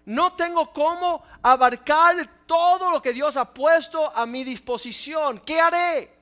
[0.04, 5.40] No tengo cómo abarcar todo lo que Dios ha puesto a mi disposición.
[5.40, 6.14] ¿Qué haré?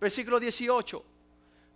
[0.00, 1.04] Versículo 18.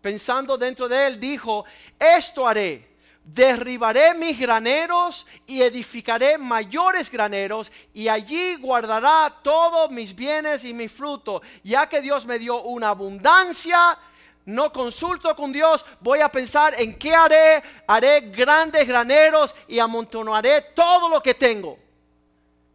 [0.01, 1.65] Pensando dentro de él, dijo,
[1.99, 2.98] esto haré.
[3.35, 10.89] Derribaré mis graneros y edificaré mayores graneros y allí guardará todos mis bienes y mi
[10.89, 13.99] fruto, ya que Dios me dio una abundancia
[14.47, 20.63] no consulto con Dios, voy a pensar en qué haré, haré grandes graneros y amontonaré
[20.75, 21.79] todo lo que tengo.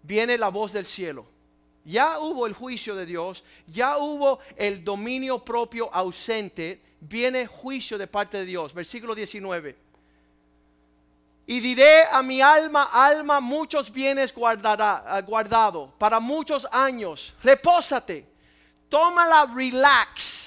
[0.03, 1.25] Viene la voz del cielo.
[1.83, 8.05] Ya hubo el juicio de Dios, ya hubo el dominio propio ausente, viene juicio de
[8.05, 8.71] parte de Dios.
[8.71, 9.82] Versículo 19.
[11.45, 17.33] Y diré a mi alma, alma, muchos bienes guardará, guardado para muchos años.
[17.43, 18.25] Repósate,
[18.87, 20.43] tómala relax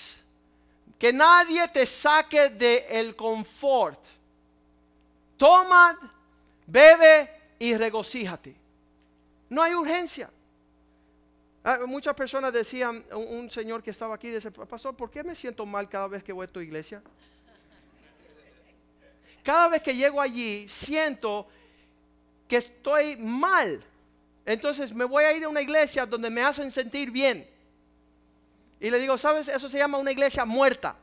[0.98, 4.00] que nadie te saque del el confort.
[5.36, 5.98] Toma,
[6.66, 8.56] bebe y regocíjate.
[9.50, 10.30] No hay urgencia.
[11.62, 15.66] Ah, muchas personas decían, un, señor que estaba aquí dice, pastor, ¿por qué me siento
[15.66, 17.02] mal cada vez que voy a tu iglesia?
[19.46, 21.46] Cada vez que llego allí siento
[22.48, 23.80] que estoy mal.
[24.44, 27.48] Entonces me voy a ir a una iglesia donde me hacen sentir bien.
[28.80, 29.46] Y le digo, ¿sabes?
[29.46, 30.96] Eso se llama una iglesia muerta.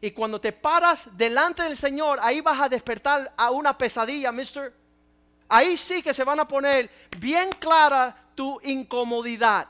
[0.00, 4.72] Y cuando te paras delante del Señor, ahí vas a despertar a una pesadilla, mister.
[5.46, 9.68] Ahí sí que se van a poner bien clara tu incomodidad.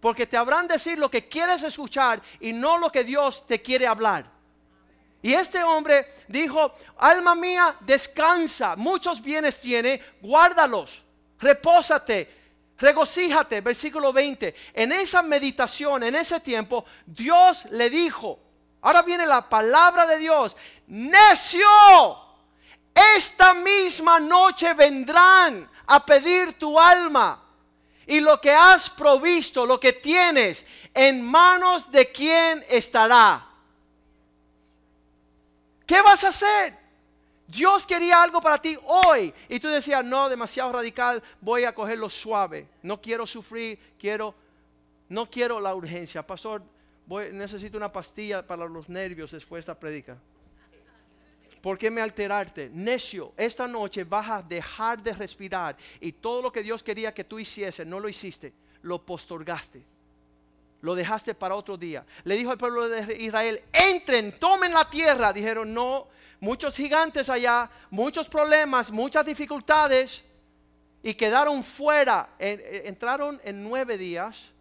[0.00, 3.86] Porque te habrán decir lo que quieres escuchar y no lo que Dios te quiere
[3.86, 4.41] hablar.
[5.22, 11.00] Y este hombre dijo, alma mía, descansa, muchos bienes tiene, guárdalos,
[11.38, 12.28] repósate,
[12.76, 14.52] regocíjate, versículo 20.
[14.74, 18.40] En esa meditación, en ese tiempo, Dios le dijo,
[18.80, 20.56] ahora viene la palabra de Dios,
[20.88, 21.68] necio,
[23.16, 27.40] esta misma noche vendrán a pedir tu alma.
[28.08, 33.51] Y lo que has provisto, lo que tienes, en manos de quién estará.
[35.92, 36.74] ¿Qué vas a hacer?
[37.46, 42.08] Dios quería algo para ti hoy y tú decías, no, demasiado radical, voy a cogerlo
[42.08, 42.66] suave.
[42.80, 44.34] No quiero sufrir, quiero,
[45.10, 46.26] no quiero la urgencia.
[46.26, 46.62] Pastor,
[47.04, 50.16] voy, necesito una pastilla para los nervios después de esta predica.
[51.60, 52.70] ¿Por qué me alterarte?
[52.72, 57.24] Necio, esta noche vas a dejar de respirar y todo lo que Dios quería que
[57.24, 59.91] tú hicieses, no lo hiciste, lo postorgaste.
[60.82, 62.04] Lo dejaste para otro día.
[62.24, 65.32] Le dijo al pueblo de Israel, entren, tomen la tierra.
[65.32, 66.08] Dijeron, no,
[66.40, 70.24] muchos gigantes allá, muchos problemas, muchas dificultades
[71.02, 72.30] y quedaron fuera.
[72.38, 74.52] Eh, entraron en nueve días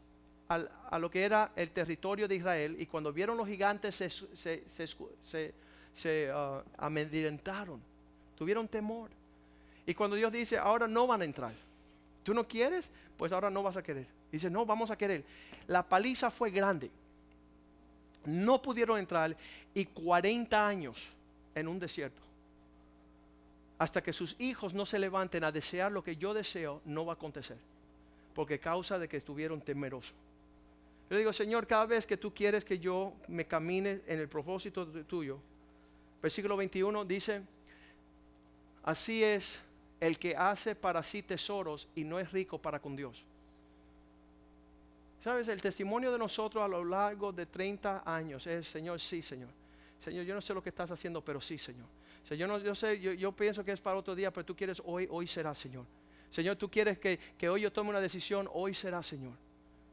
[0.47, 3.95] a lo que era el territorio de Israel y cuando vieron los gigantes
[4.33, 7.81] se, uh, amedrentaron,
[8.35, 9.09] tuvieron temor.
[9.85, 11.53] Y cuando Dios dice, ahora no van a entrar,
[12.23, 12.85] tú no quieres,
[13.17, 14.20] pues ahora no vas a querer.
[14.31, 15.23] Dice, no, vamos a querer.
[15.67, 16.89] La paliza fue grande.
[18.25, 19.35] no pudieron entrar
[19.73, 20.97] y 40 años
[21.55, 22.21] en un desierto.
[23.79, 27.13] Hasta que sus hijos no se levanten a desear lo que yo deseo, no va
[27.13, 27.57] a acontecer.
[28.35, 30.13] Porque causa de que estuvieron temerosos.
[31.09, 34.87] Yo digo, Señor, cada vez que tú quieres que yo me camine en el propósito
[34.87, 35.39] tuyo,
[36.21, 37.41] versículo 21 dice,
[38.83, 39.59] así es
[39.99, 43.25] el que hace para sí tesoros y no es rico para con Dios.
[45.23, 45.47] ¿Sabes?
[45.47, 49.49] El testimonio de nosotros a lo largo de 30 años es, Señor, sí, Señor.
[50.03, 51.85] Señor, yo no sé lo que estás haciendo, pero sí, Señor.
[52.23, 55.27] Señor, yo, sé, yo, pienso que es para otro día, pero tú quieres hoy, hoy
[55.27, 55.85] será, Señor.
[56.31, 59.33] Señor, tú quieres que, que hoy yo tome una decisión, hoy será, Señor.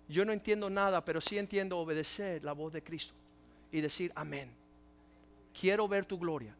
[0.08, 3.12] Yo no entiendo nada, pero sí entiendo obedecer la voz de Cristo
[3.70, 4.50] y decir amén.
[5.58, 6.54] Quiero ver tu gloria.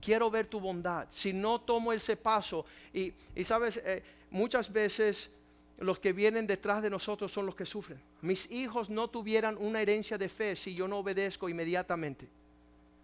[0.00, 1.08] Quiero ver tu bondad.
[1.10, 3.12] Si no tomo ese paso, y,
[3.42, 5.30] sabes, eh, muchas veces
[5.78, 8.00] los que vienen detrás de nosotros son los que sufren.
[8.20, 12.28] Mis hijos no tuvieran una herencia de fe si yo no obedezco inmediatamente.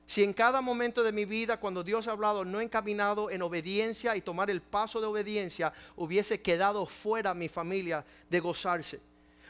[0.07, 3.43] Si en cada momento de mi vida, cuando Dios ha hablado, no he encaminado en
[3.43, 9.01] obediencia y tomar el paso de obediencia, hubiese quedado fuera mi familia de gozarse.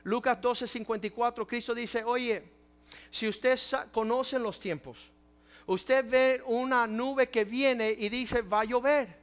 [0.02, 2.42] Lucas 12:54, Cristo dice, oye,
[3.10, 3.58] si usted
[3.92, 5.10] conoce los tiempos,
[5.66, 9.19] usted ve una nube que viene y dice, va a llover.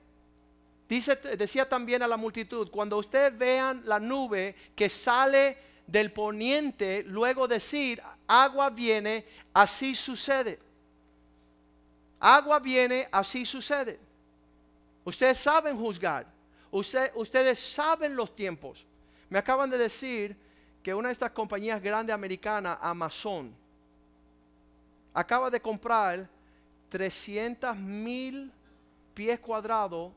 [0.87, 7.47] Decía también a la multitud, cuando ustedes vean la nube que sale del poniente, luego
[7.47, 10.59] decir, agua viene, así sucede.
[12.19, 13.99] Agua viene, así sucede.
[15.03, 16.25] Ustedes saben juzgar.
[16.71, 18.85] ustedes saben los tiempos.
[19.29, 20.35] Me acaban de decir
[20.81, 23.53] que una de estas compañías grandes americanas, Amazon,
[25.13, 26.29] acaba de comprar
[26.89, 28.51] 300 mil
[29.13, 30.13] pies cuadrados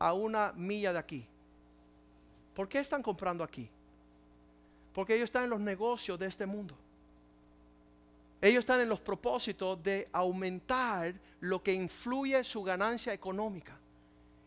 [0.00, 1.24] a una milla de aquí.
[2.54, 3.68] ¿Por qué están comprando aquí?
[4.92, 6.74] Porque ellos están en los negocios de este mundo.
[8.40, 13.78] Ellos están en los propósitos de aumentar lo que influye su ganancia económica.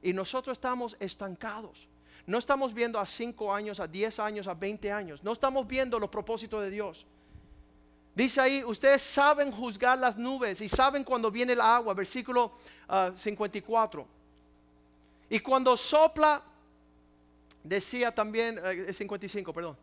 [0.02, 1.88] Y nosotros estamos estancados.
[2.26, 5.24] No estamos viendo a 5 años, a 10 años, a 20 años.
[5.24, 7.06] No estamos viendo los propósitos de Dios.
[8.16, 12.54] Dice ahí, ustedes saben juzgar las nubes y saben cuando viene el agua, versículo
[13.14, 14.23] 54.
[15.34, 16.44] Y cuando sopla,
[17.64, 18.62] decía también,
[18.94, 19.78] 55, eh, perdón.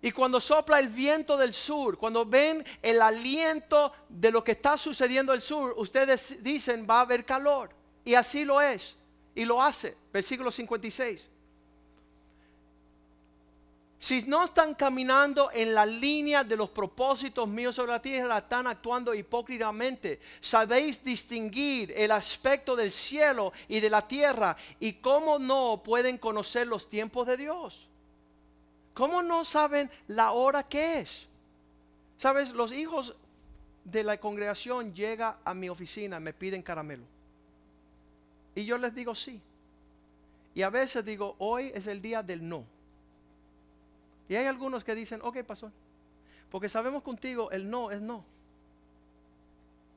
[0.00, 4.78] Y cuando sopla el viento del sur, cuando ven el aliento de lo que está
[4.78, 7.68] sucediendo el sur, ustedes dicen va a haber calor.
[8.02, 8.96] Y así lo es.
[9.34, 9.94] Y lo hace.
[10.10, 11.28] Versículo 56.
[14.00, 18.68] Si no están caminando en la línea de los propósitos míos sobre la tierra, están
[18.68, 20.20] actuando hipócritamente.
[20.40, 24.56] Sabéis distinguir el aspecto del cielo y de la tierra.
[24.78, 27.88] ¿Y cómo no pueden conocer los tiempos de Dios?
[28.94, 31.26] ¿Cómo no saben la hora que es?
[32.18, 33.16] Sabes, los hijos
[33.82, 37.04] de la congregación llegan a mi oficina, me piden caramelo.
[38.54, 39.40] Y yo les digo sí.
[40.54, 42.64] Y a veces digo, hoy es el día del no.
[44.28, 45.72] Y hay algunos que dicen, ok, pastor,
[46.50, 48.24] porque sabemos contigo el no es no.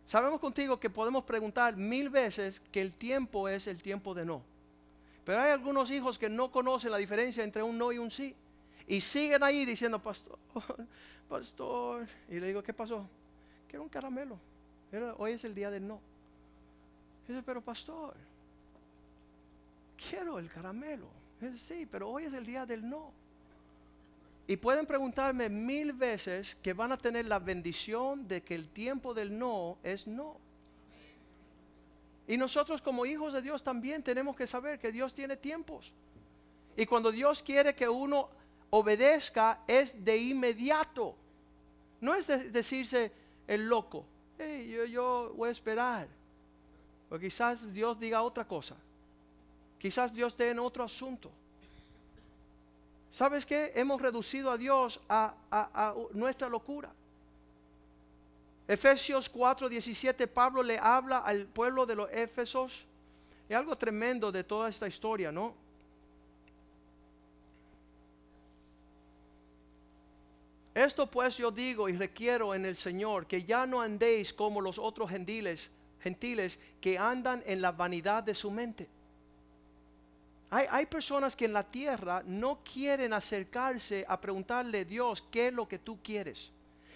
[0.08, 4.42] Sabemos contigo que podemos preguntar mil veces que el tiempo es el tiempo de no.
[5.24, 8.36] Pero hay algunos hijos que no conocen la diferencia entre un no y un sí.
[8.88, 10.38] Y siguen ahí diciendo, pastor,
[11.30, 12.08] pastor.
[12.30, 13.08] Y le digo, ¿qué pasó?
[13.70, 14.38] Quiero un caramelo.
[15.18, 16.02] hoy es el día del no.
[17.28, 18.16] Dice, pero pastor,
[20.10, 21.08] quiero el caramelo.
[21.40, 23.14] Dice, sí, pero hoy es el día del no.
[24.48, 29.14] Y pueden preguntarme mil veces que van a tener la bendición de que el tiempo
[29.14, 30.38] del no es no.
[32.28, 35.94] Y nosotros como hijos de Dios también tenemos que saber que Dios tiene tiempos.
[36.76, 38.30] Y cuando Dios quiere que uno
[38.70, 41.16] obedezca es de inmediato.
[42.00, 43.12] No es decirse
[43.48, 44.06] el loco,
[44.40, 46.08] yo, yo voy a esperar.
[47.10, 48.76] O quizás Dios diga otra cosa.
[49.78, 51.32] Quizás Dios esté en otro asunto.
[53.12, 53.74] ¿Sabes qué?
[53.76, 56.92] Hemos reducido a Dios a, nuestra locura.
[58.68, 62.86] Efesios 4, 17, Pablo le habla al pueblo de los Éfesos.
[63.50, 65.54] Es algo tremendo de toda esta historia, ¿no?
[70.74, 74.80] Esto pues yo digo y requiero en el Señor que ya no andéis como los
[74.80, 78.88] otros gentiles, gentiles que andan en la vanidad de su mente
[80.54, 85.54] hay, personas que en la tierra no quieren acercarse a preguntarle a Dios qué es
[85.54, 86.52] lo que tú quieres.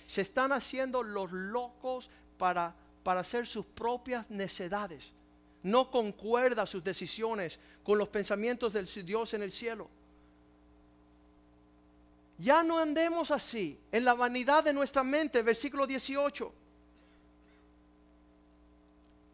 [0.05, 5.09] Se están haciendo los locos para, para hacer sus propias necedades.
[5.63, 9.89] No concuerda sus decisiones con los pensamientos del Dios en el cielo.
[12.37, 16.53] Ya no andemos así, en la vanidad de nuestra mente, versículo 18.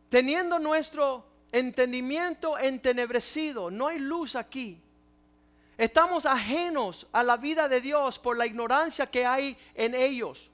[0.10, 4.82] Teniendo nuestro entendimiento entenebrecido, no hay luz aquí.
[5.78, 10.50] Estamos ajenos a la vida de Dios por la ignorancia que hay en ellos,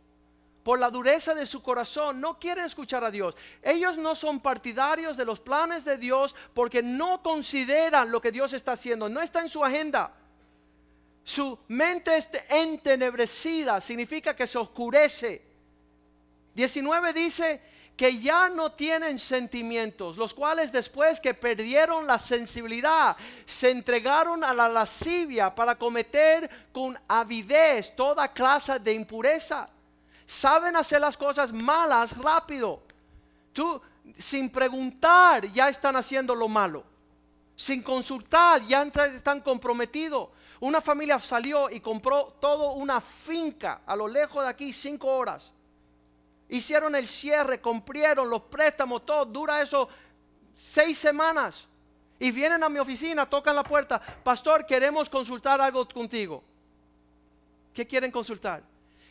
[0.63, 2.21] por la dureza de su corazón.
[2.21, 3.35] No quieren escuchar a Dios.
[3.61, 8.53] Ellos no son partidarios de los planes de Dios porque no consideran lo que Dios
[8.53, 9.09] está haciendo.
[9.09, 10.13] No está en su agenda.
[11.25, 15.41] Su mente es entenebrecida, significa que se oscurece.
[16.55, 17.61] 19 dice
[17.97, 23.17] que ya no tienen sentimientos, los cuales después que perdieron la sensibilidad,
[23.47, 29.67] se entregaron a la lascivia para cometer con avidez toda clase de impureza.
[30.27, 32.83] Saben hacer las cosas malas rápido.
[33.51, 33.81] Tú,
[34.15, 36.83] sin preguntar, ya están haciendo lo malo.
[37.55, 40.29] Sin consultar, ya están comprometidos.
[40.59, 45.51] Una familia salió y compró toda una finca a lo lejos de aquí, cinco horas.
[46.49, 49.25] Hicieron el cierre, cumplieron los préstamos, todo.
[49.25, 49.89] Dura eso
[50.55, 51.67] seis semanas.
[52.19, 53.99] Y vienen a mi oficina, tocan la puerta.
[53.99, 56.43] Pastor, queremos consultar algo contigo.
[57.73, 58.63] ¿Qué quieren consultar?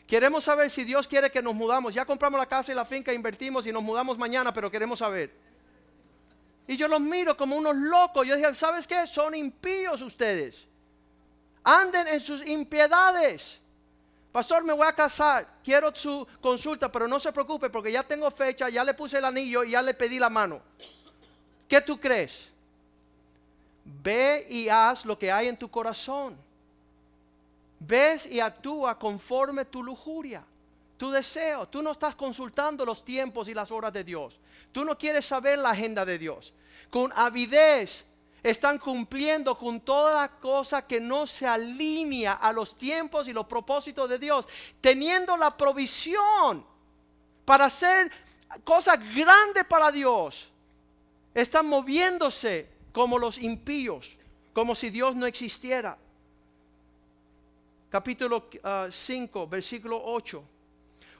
[0.05, 1.93] Queremos saber si Dios quiere que nos mudamos.
[1.93, 5.33] Ya compramos la casa y la finca, invertimos y nos mudamos mañana, pero queremos saber.
[6.67, 8.27] Y yo los miro como unos locos.
[8.27, 9.07] Yo dije, ¿sabes qué?
[9.07, 10.67] Son impíos ustedes
[11.67, 13.59] anden en sus impiedades.
[14.37, 18.29] Pastor, me voy a casar, quiero su consulta, pero no se preocupe porque ya tengo
[18.29, 20.61] fecha, ya le puse el anillo y ya le pedí la mano.
[21.67, 22.47] ¿Qué tú crees?
[23.83, 26.37] Ve y haz lo que hay en tu corazón.
[27.79, 30.43] Ves y actúa conforme tu lujuria,
[30.99, 31.67] tu deseo.
[31.67, 34.37] Tú no estás consultando los tiempos y las horas de Dios.
[34.71, 36.53] Tú no quieres saber la agenda de Dios.
[36.91, 38.05] Con avidez
[38.49, 44.09] están cumpliendo con toda cosa que no se alinea a los tiempos y los propósitos
[44.09, 44.47] de Dios,
[44.79, 46.65] teniendo la provisión
[47.43, 48.11] para hacer
[48.63, 50.49] cosas grandes para Dios.
[51.33, 54.15] Están moviéndose como los impíos,
[54.53, 55.97] como si Dios no existiera.
[57.89, 58.49] Capítulo
[58.89, 60.43] 5, ah, versículo 8.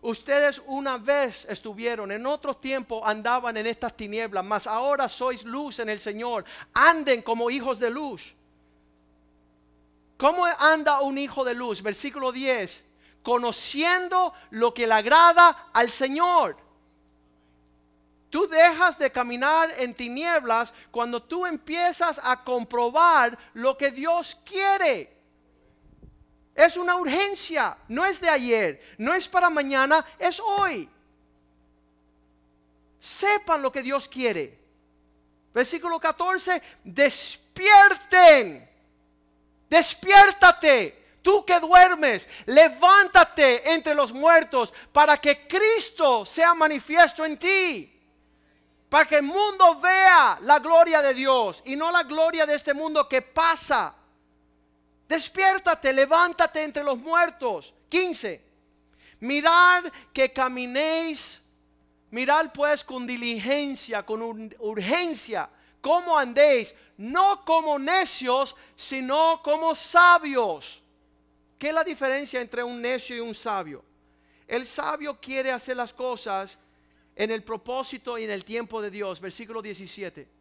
[0.02, 5.80] Ustedes una vez estuvieron, en otro tiempo andaban en estas tinieblas, mas ahora sois luz
[5.80, 6.46] en el Señor.
[6.74, 8.36] Anden como hijos de luz.
[10.18, 11.82] ¿Cómo anda un hijo de luz?
[11.82, 12.84] Versículo 10.
[13.24, 16.58] Conociendo lo que le agrada al Señor.
[18.30, 25.17] Tú dejas de caminar en tinieblas cuando tú empiezas a comprobar lo que Dios quiere.
[26.58, 30.90] Es una urgencia, no es de ayer, no es para mañana, es hoy.
[33.00, 34.58] Sepan lo que Dios quiere.
[35.54, 38.68] Versículo 14, despierten,
[39.70, 41.06] despiértate.
[41.22, 48.02] Tú que duermes, levántate entre los muertos para que Cristo sea manifiesto en ti.
[48.90, 52.74] Para que el mundo vea la gloria de Dios y no la gloria de este
[52.74, 53.94] mundo que pasa.
[55.08, 57.74] Despiértate, levántate entre los muertos.
[57.90, 58.42] 15.
[59.20, 61.42] Mirad que caminéis,
[62.12, 64.22] mirad pues con diligencia, con
[64.60, 65.50] urgencia,
[65.82, 70.84] cómo andéis, no como necios, sino como sabios.
[71.58, 73.84] ¿Qué es la diferencia entre un necio y un sabio?
[74.48, 76.58] El sabio quiere hacer las cosas
[77.16, 79.20] en el propósito y en el tiempo de Dios.
[79.20, 80.37] Versículo 17.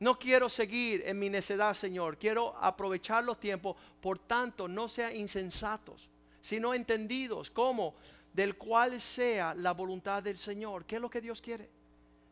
[0.00, 2.18] No quiero seguir en mi necedad, Señor.
[2.18, 3.76] Quiero aprovechar los tiempos.
[4.00, 6.08] Por tanto, no sean insensatos,
[6.40, 7.94] sino entendidos como
[8.32, 10.84] del cual sea la voluntad del Señor.
[10.84, 11.70] ¿Qué es lo que Dios quiere?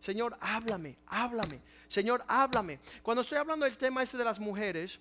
[0.00, 1.60] Señor, háblame, háblame.
[1.86, 2.80] Señor, háblame.
[3.02, 4.98] Cuando estoy hablando del tema este de las mujeres,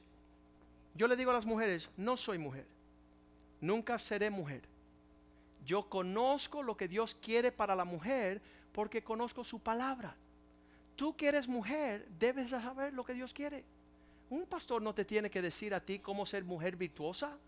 [0.93, 2.67] yo le digo a las mujeres, no soy mujer.
[3.59, 4.61] Nunca seré mujer.
[5.65, 8.41] Yo conozco lo que Dios quiere para la mujer
[8.71, 10.15] porque conozco su palabra
[11.01, 13.63] tú que eres mujer, debes saber lo que Dios quiere.
[14.29, 17.39] Un pastor no te tiene que decir a ti cómo ser mujer virtuosa.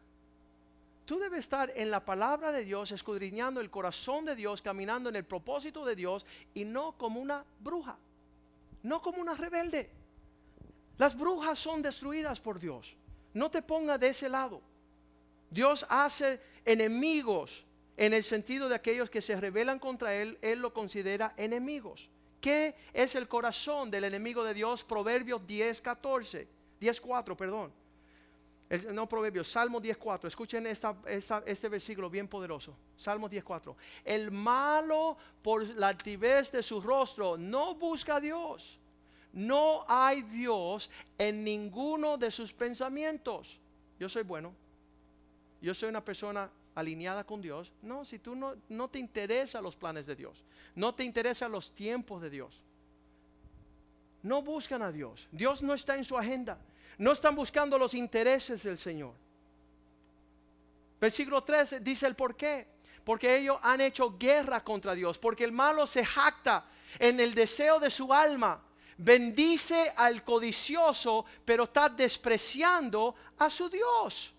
[1.05, 5.17] Tú debes estar en la palabra de Dios, escudriñando el corazón de Dios, caminando en
[5.17, 6.25] el propósito de Dios
[6.55, 7.95] y no como una bruja,
[8.81, 9.91] no como una rebelde.
[10.97, 12.95] Las brujas son destruidas por Dios.
[13.35, 14.61] No te pongas de ese lado.
[15.51, 17.63] Dios hace enemigos
[17.97, 22.09] en el sentido de aquellos que se rebelan contra Él, Él lo considera enemigos.
[22.43, 24.83] ¿Qué es el corazón del enemigo de Dios?
[24.83, 26.45] Proverbios 10, 14,
[26.77, 27.71] 10, 4, perdón.
[28.91, 30.27] no Proverbios, Salmo 10, 4.
[30.27, 32.75] Escuchen este versículo bien poderoso.
[32.97, 33.77] Salmo 10, 4.
[34.03, 38.77] El malo por la altivez de su rostro no busca a Dios.
[39.31, 43.57] No hay Dios en ninguno de sus pensamientos.
[43.97, 44.53] Yo soy bueno.
[45.61, 47.71] yo soy una persona alineada con Dios.
[47.81, 50.43] No, si tú no, no te interesan los planes de Dios,
[50.75, 52.61] no te interesan los tiempos de Dios,
[54.23, 55.27] no buscan a Dios.
[55.31, 56.57] Dios no está en su agenda.
[56.97, 59.13] No están buscando los intereses del Señor.
[60.99, 62.65] Versículo 13 dice el por qué.
[63.03, 65.19] Porque ellos han hecho guerra contra Dios.
[65.19, 66.65] Porque el malo se jacta
[66.99, 68.63] en el deseo de su alma.
[68.97, 74.32] Bendice al codicioso, pero está despreciando a su Dios.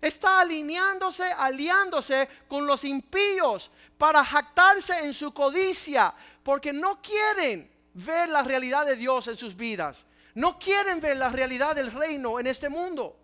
[0.00, 8.28] Está alineándose, aliándose con los impíos para jactarse en su codicia, porque no quieren ver
[8.28, 10.06] la realidad de Dios en sus vidas.
[10.34, 13.16] No quieren ver la realidad del reino en este mundo.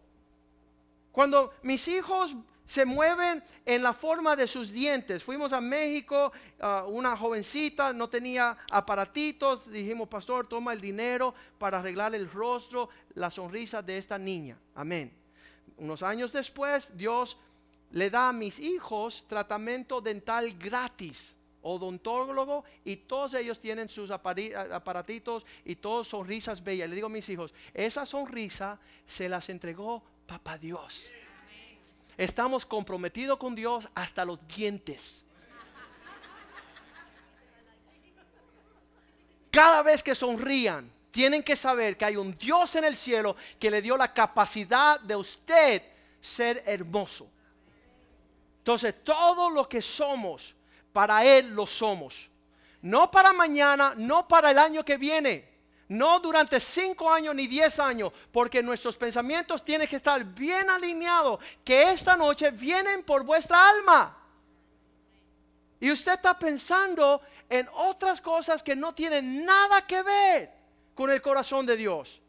[1.12, 5.22] Cuando mis hijos se mueven en la forma de sus dientes.
[5.22, 11.78] Fuimos a México, uh, una jovencita no tenía aparatitos, dijimos, pastor, toma el dinero para
[11.78, 14.58] arreglar el rostro, la sonrisa de esta niña.
[14.74, 15.23] Amén
[15.76, 17.36] unos años después, Dios
[17.90, 25.46] le da a mis hijos tratamiento dental gratis, odontólogo, y todos ellos tienen sus aparatitos
[25.64, 26.88] y todos sonrisas bellas.
[26.88, 31.08] Le digo a mis hijos, esa sonrisa se las entregó papá Dios.
[32.16, 35.24] Estamos comprometidos con Dios hasta los dientes.
[39.50, 43.70] Cada vez que sonrían, tienen que saber que hay un Dios en el cielo que
[43.70, 45.80] le dio la capacidad de usted
[46.20, 47.30] ser hermoso.
[48.58, 50.56] Entonces, todo lo que somos,
[50.92, 52.28] para Él lo somos.
[52.82, 55.48] No para mañana, no para el año que viene,
[55.86, 61.38] no durante cinco años ni diez años, porque nuestros pensamientos tienen que estar bien alineados,
[61.62, 64.18] que esta noche vienen por vuestra alma.
[65.78, 70.53] Y usted está pensando en otras cosas que no tienen nada que ver
[70.94, 72.20] con el corazón de Dios.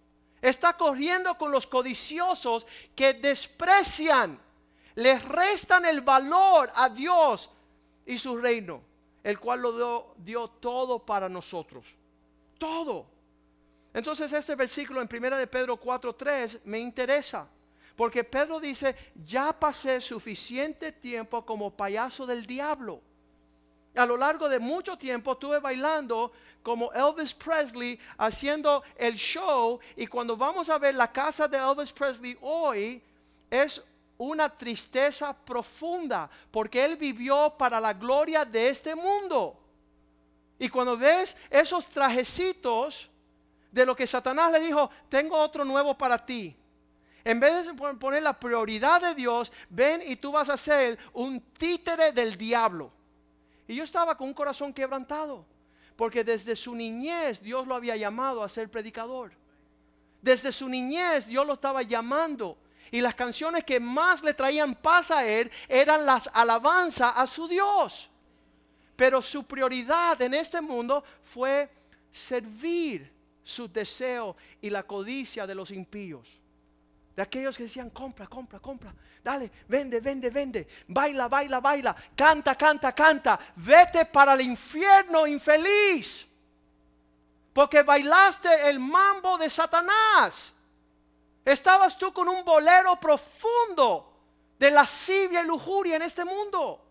[0.42, 4.40] Está corriendo con los codiciosos que desprecian,
[4.96, 7.50] les restan el valor a Dios
[8.06, 8.82] y su reino,
[9.24, 11.86] el cual lo dio, todo para nosotros.
[12.58, 13.08] Todo.
[13.94, 17.48] Entonces este versículo en 1 de Pedro 4:3 me interesa.
[17.96, 18.94] Porque Pedro dice,
[19.26, 23.02] ya pasé suficiente tiempo como payaso del diablo.
[23.96, 26.32] A lo largo de mucho tiempo estuve bailando
[26.62, 31.94] como Elvis Presley haciendo el show y cuando vamos a ver la casa de Elvis
[31.94, 33.02] Presley hoy
[33.50, 33.82] es
[34.18, 39.58] una tristeza profunda porque él vivió para la gloria de este mundo.
[40.58, 43.10] Y cuando ves esos trajecitos
[43.72, 46.56] de lo que Satanás le dijo, tengo otro nuevo para ti.
[47.24, 51.42] En vez de poner la prioridad de Dios, ven y tú vas a ser un
[51.42, 52.92] títere del diablo.
[53.68, 55.46] Y yo estaba con un corazón quebrantado.
[55.96, 59.32] Porque desde su niñez Dios lo había llamado a ser predicador.
[60.22, 62.58] Desde su niñez Dios lo estaba llamando.
[62.92, 67.48] Y las canciones que más le traían paz a él eran las alabanzas a su
[67.48, 68.10] Dios.
[68.96, 71.70] Pero su prioridad en este mundo fue
[72.12, 73.12] servir
[73.44, 76.28] su deseo y la codicia de los impíos.
[77.16, 78.94] De aquellos que decían, compra, compra, compra.
[79.24, 80.68] Dale, vende, vende, vende.
[80.88, 81.96] Baila, baila, baila.
[82.16, 83.40] Canta, canta, canta.
[83.56, 86.28] Vete para el infierno infeliz.
[87.54, 90.52] Porque bailaste el mambo de Satanás.
[91.46, 94.12] Estabas tú con un bolero profundo
[94.60, 96.86] de lascivia y lujuria en este mundo.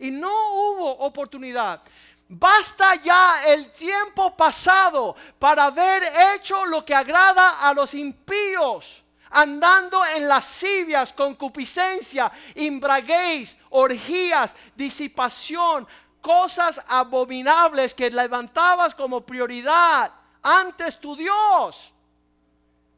[0.00, 1.80] Y no hubo oportunidad.
[2.28, 6.02] Basta ya el tiempo pasado para haber
[6.34, 15.86] hecho lo que agrada a los impíos andando en lascivias, concupiscencia, imbraguéis, orgías, disipación,
[16.20, 20.12] cosas abominables que levantabas como prioridad
[20.42, 21.92] antes tu Dios.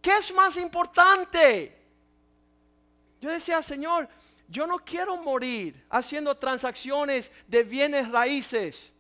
[0.01, 1.79] ¿Qué es más importante?
[3.21, 4.09] Yo decía, Señor,
[4.49, 8.93] yo no quiero morir haciendo transacciones de bienes raíces.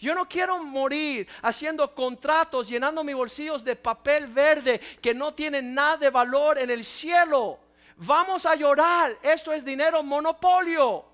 [0.00, 5.74] Yo no quiero morir haciendo contratos, llenando mis bolsillos de papel verde que no tienen
[5.74, 7.58] nada de valor en el cielo.
[7.96, 9.18] Vamos a llorar.
[9.22, 11.04] Esto es dinero monopolio.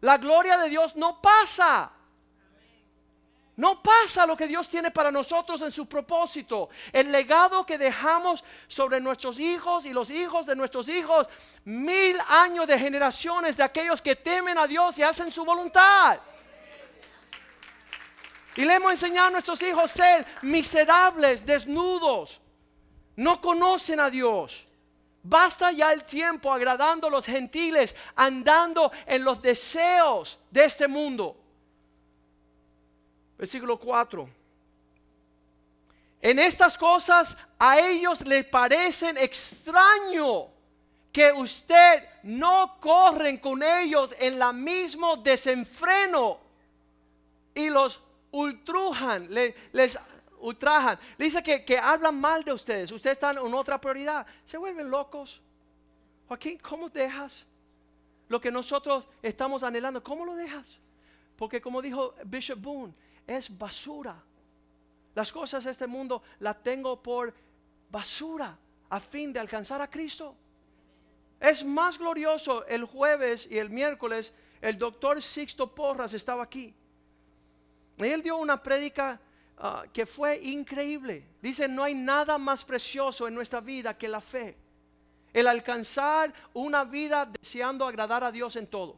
[0.00, 1.92] La gloria de Dios no pasa.
[3.56, 6.70] No pasa lo que Dios tiene para nosotros en su propósito.
[6.92, 11.28] El legado que dejamos sobre nuestros hijos y los hijos de nuestros hijos.
[11.64, 16.18] Mil años de generaciones de aquellos que temen a Dios y hacen su voluntad.
[18.56, 22.40] Y le hemos enseñado a nuestros hijos ser miserables, desnudos.
[23.14, 24.64] No conocen a Dios.
[25.22, 31.36] Basta ya el tiempo agradando a los gentiles, andando en los deseos de este mundo.
[33.36, 34.28] Versículo 4.
[36.22, 40.48] En estas cosas a ellos les parecen extraño
[41.12, 46.38] que usted no corren con ellos en la mismo desenfreno
[47.54, 48.00] y los
[48.36, 49.98] ultrujan, le- les
[50.40, 50.98] ultrajan.
[51.16, 52.90] Le dice que, que hablan mal de ustedes.
[52.92, 54.26] Ustedes están en otra prioridad.
[54.44, 55.40] Se vuelven locos.
[56.28, 57.44] Joaquín, ¿cómo dejas
[58.28, 60.02] lo que nosotros estamos anhelando?
[60.02, 60.66] ¿Cómo lo dejas?
[61.36, 62.94] Porque como dijo Bishop Boone,
[63.26, 64.16] es basura.
[65.14, 67.32] Las cosas de este mundo las tengo por
[67.90, 68.56] basura
[68.90, 70.34] a fin de alcanzar a Cristo.
[71.40, 74.32] Es más glorioso el jueves y el miércoles.
[74.60, 76.74] El doctor Sixto Porras estaba aquí.
[77.98, 79.20] Él dio una prédica
[79.58, 81.24] ah, que fue increíble.
[81.40, 84.56] Dice, no hay nada más precioso en nuestra vida que la fe.
[85.32, 88.96] El alcanzar una vida deseando agradar a Dios en todo.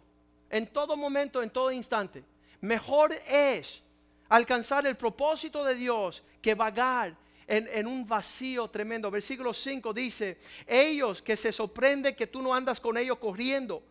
[0.50, 2.24] En todo momento, en todo instante.
[2.60, 3.82] Mejor es
[4.28, 9.10] alcanzar el propósito de Dios que vagar en, en un vacío tremendo.
[9.10, 13.82] Versículo 5 dice, ellos que se sorprende que tú no andas con ellos corriendo,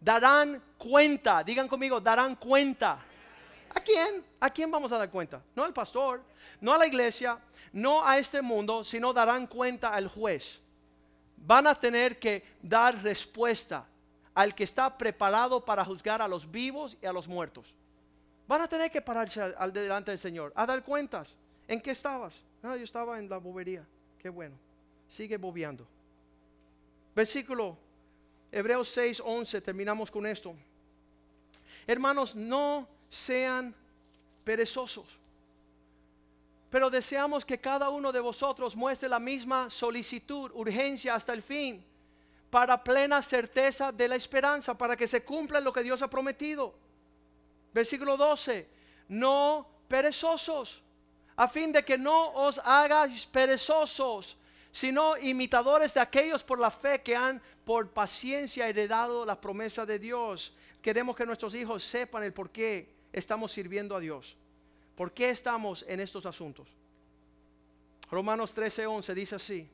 [0.00, 3.04] darán cuenta, digan conmigo, darán cuenta.
[3.74, 4.24] ¿A quién?
[4.40, 5.42] ¿A quién vamos a dar cuenta?
[5.54, 6.22] No al pastor,
[6.60, 7.38] no a la iglesia,
[7.72, 10.60] no a este mundo, sino darán cuenta al juez.
[11.36, 13.84] Van a tener que dar respuesta
[14.32, 17.74] al que está preparado para juzgar a los vivos y a los muertos.
[18.46, 21.34] Van a tener que pararse al, delante del Señor, a dar cuentas.
[21.66, 22.34] ¿En qué estabas?
[22.62, 23.84] No, yo estaba en la bobería.
[24.18, 24.54] Qué bueno.
[25.08, 25.86] Sigue bobeando.
[27.14, 27.76] Versículo
[28.50, 30.54] Hebreos 6, 11, terminamos con esto.
[31.86, 33.74] Hermanos, no sean
[34.44, 35.06] perezosos.
[36.68, 41.84] Pero deseamos que cada uno de vosotros muestre la misma solicitud, urgencia hasta el fin,
[42.50, 46.74] para plena certeza de la esperanza, para que se cumpla lo que Dios ha prometido.
[47.72, 48.68] Versículo 12,
[49.08, 50.82] no perezosos,
[51.36, 54.36] a fin de que no os hagáis perezosos,
[54.72, 60.00] sino imitadores de aquellos por la fe que han por paciencia heredado la promesa de
[60.00, 60.52] Dios.
[60.82, 64.36] Queremos que nuestros hijos sepan el por qué estamos sirviendo a Dios.
[64.96, 66.68] ¿Por qué estamos en estos asuntos?
[68.10, 69.68] Romanos 13, 11 dice así,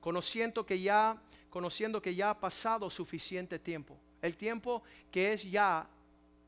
[0.00, 1.16] conociendo que ya,
[1.50, 5.86] conociendo que ya ha pasado suficiente tiempo, el tiempo que es ya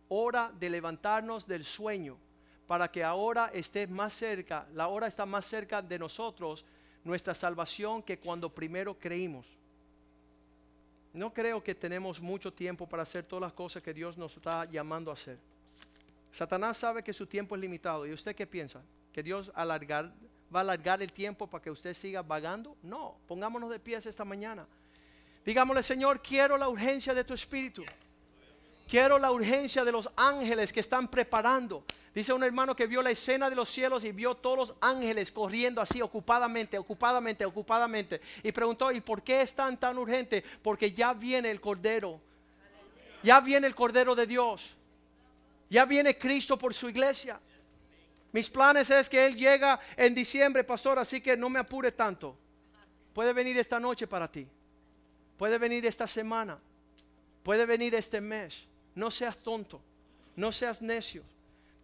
[0.09, 2.16] hora de levantarnos del sueño,
[2.66, 6.64] para que ahora esté más cerca, la hora está más cerca de nosotros,
[7.05, 9.47] nuestra salvación, que cuando primero creímos.
[11.14, 14.66] No creo que tenemos mucho tiempo para hacer todas las cosas que Dios nos está
[14.66, 15.39] llamando a hacer.
[16.33, 18.07] Satanás sabe que su tiempo es limitado.
[18.07, 18.83] ¿Y usted qué piensa?
[19.12, 20.12] ¿Que Dios alargar,
[20.55, 22.76] va a alargar el tiempo para que usted siga vagando?
[22.83, 24.66] No, pongámonos de pies esta mañana.
[25.45, 27.85] Digámosle, Señor, quiero la urgencia de tu espíritu.
[28.89, 31.85] Quiero la urgencia de los ángeles que están preparando.
[32.14, 35.31] Dice un hermano que vio la escena de los cielos y vio todos los ángeles
[35.31, 38.20] corriendo así ocupadamente, ocupadamente, ocupadamente.
[38.43, 40.43] Y preguntó, ¿y por qué están tan urgentes?
[40.62, 42.20] Porque ya viene el Cordero.
[43.22, 44.74] Ya viene el Cordero de Dios.
[45.68, 47.40] Ya viene Cristo por su iglesia.
[48.32, 52.36] Mis planes es que Él llega en diciembre, pastor, así que no me apure tanto.
[53.12, 54.46] Puede venir esta noche para ti.
[55.36, 56.58] Puede venir esta semana.
[57.42, 58.64] Puede venir este mes.
[58.94, 59.80] No seas tonto.
[60.36, 61.22] No seas necio.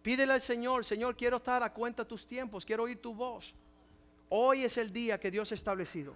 [0.01, 3.55] Pídele al Señor, Señor, quiero estar a cuenta tus tiempos, quiero oír tu voz.
[4.29, 6.13] Hoy es el día que Dios ha establecido.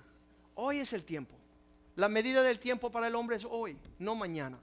[0.53, 1.35] Hoy es el tiempo.
[1.95, 4.59] La medida del tiempo para el hombre es hoy, no mañana.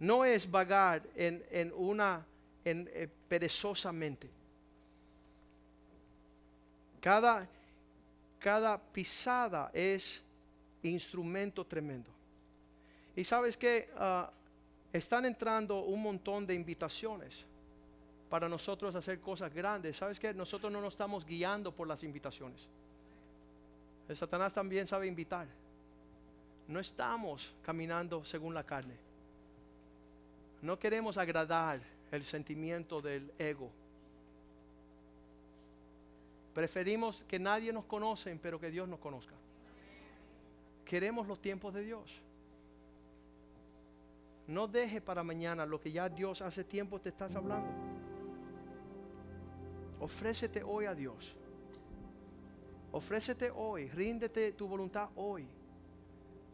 [0.00, 2.24] No es vagar en, en una
[2.64, 4.28] en, eh, perezosamente.
[7.00, 7.48] Cada,
[8.38, 10.22] cada pisada es
[10.82, 12.10] instrumento tremendo.
[13.16, 13.88] Y sabes que
[14.92, 17.44] están entrando un montón de invitaciones
[18.28, 19.96] para nosotros hacer cosas grandes.
[19.96, 22.68] Sabes que nosotros no nos estamos guiando por las invitaciones.
[24.08, 25.46] El Satanás también sabe invitar.
[26.66, 29.07] No estamos caminando según la carne.
[30.62, 31.80] No queremos agradar
[32.10, 33.70] el sentimiento del ego.
[36.54, 39.34] Preferimos que nadie nos conoce, pero que Dios nos conozca.
[40.84, 42.20] Queremos los tiempos de Dios.
[44.48, 47.68] No deje para mañana lo que ya Dios hace tiempo te estás hablando.
[50.00, 51.36] Ofrécete hoy a Dios.
[52.90, 55.46] Ofrécete hoy, ríndete tu voluntad hoy.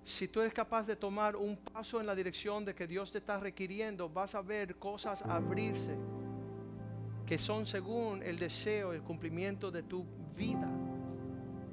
[0.04, 3.18] Si tú eres capaz de tomar un paso en la dirección de que Dios te
[3.18, 5.96] está requiriendo, vas a ver cosas abrirse
[7.26, 10.04] que son según el deseo, el cumplimiento de tu
[10.36, 10.70] vida.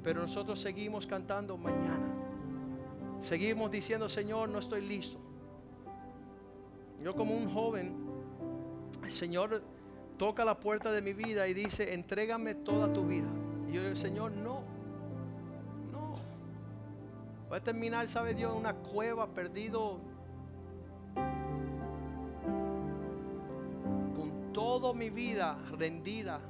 [0.02, 2.08] Pero nosotros seguimos cantando mañana.
[3.20, 5.18] Seguimos diciendo, Señor, no estoy listo.
[7.02, 7.94] Yo como un joven,
[9.04, 9.62] el Señor
[10.16, 13.28] toca la puerta de mi vida y dice, entrégame toda tu vida.
[13.68, 14.62] Y yo digo, Señor, no,
[17.52, 19.98] Voy a terminar, sabe Dios, en una cueva perdido
[24.16, 26.40] con toda mi vida rendida,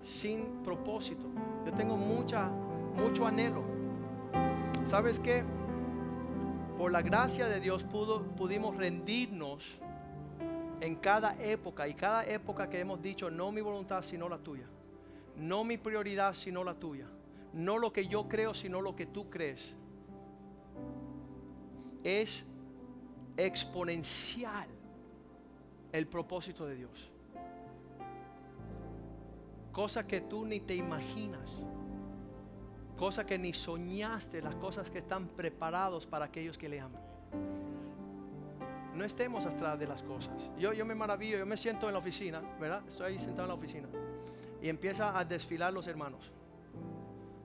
[0.00, 1.26] sin propósito.
[1.66, 2.48] Yo tengo mucha,
[2.96, 3.62] mucho anhelo.
[4.86, 5.44] ¿Sabes qué?
[6.78, 9.62] Por la gracia de Dios pudo, pudimos rendirnos
[10.80, 14.64] en cada época y cada época que hemos dicho, no mi voluntad sino la tuya,
[15.36, 17.04] no mi prioridad sino la tuya,
[17.52, 19.74] no lo que yo creo sino lo que tú crees,
[22.04, 22.44] es
[23.36, 24.68] exponencial
[25.92, 27.10] el propósito de Dios.
[29.72, 31.50] Cosas que tú ni te imaginas.
[32.96, 37.00] Cosas que ni soñaste, las cosas que están preparados para aquellos que le aman.
[38.94, 40.50] No estemos atrás de las cosas.
[40.58, 42.82] Yo, yo me maravillo, yo me siento en la oficina, ¿verdad?
[42.88, 43.88] Estoy ahí sentado en la oficina.
[44.60, 46.30] Y empieza a desfilar los hermanos.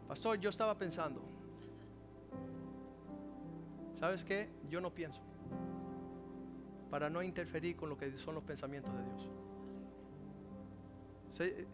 [0.08, 1.22] Pastor, yo estaba pensando,
[4.00, 4.50] ¿sabes qué?
[4.70, 5.22] Yo no pienso.
[6.90, 9.30] Para no interferir con lo que son los pensamientos de Dios.
[11.32, 11.68] Sí,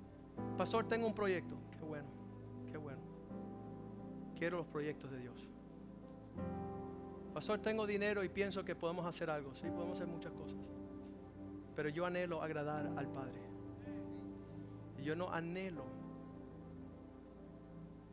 [0.58, 1.56] Pastor, tengo un proyecto.
[1.78, 2.08] Qué bueno,
[2.72, 3.02] qué bueno.
[4.38, 5.48] Quiero los proyectos de Dios.
[7.34, 9.54] Pastor, tengo dinero y pienso que podemos hacer algo.
[9.56, 10.58] Sí, podemos hacer muchas cosas.
[11.76, 13.40] Pero yo anhelo agradar al Padre.
[15.02, 15.86] Yo no anhelo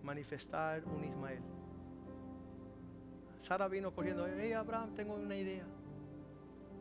[0.02, 1.42] manifestar un Ismael.
[3.42, 4.26] Sara vino corriendo.
[4.26, 5.64] Hey Abraham, tengo una idea.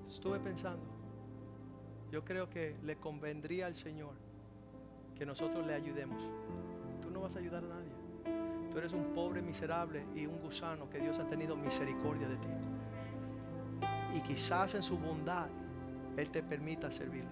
[0.08, 0.84] Estuve pensando.
[2.12, 4.14] Yo creo que le convendría al Señor
[5.16, 6.22] que nosotros le ayudemos.
[7.02, 7.92] Tú no vas a ayudar a nadie.
[8.72, 12.48] Tú eres un pobre miserable y un gusano que Dios ha tenido misericordia de ti.
[14.16, 15.48] Y quizás en su bondad
[16.16, 17.30] Él te permita servirle.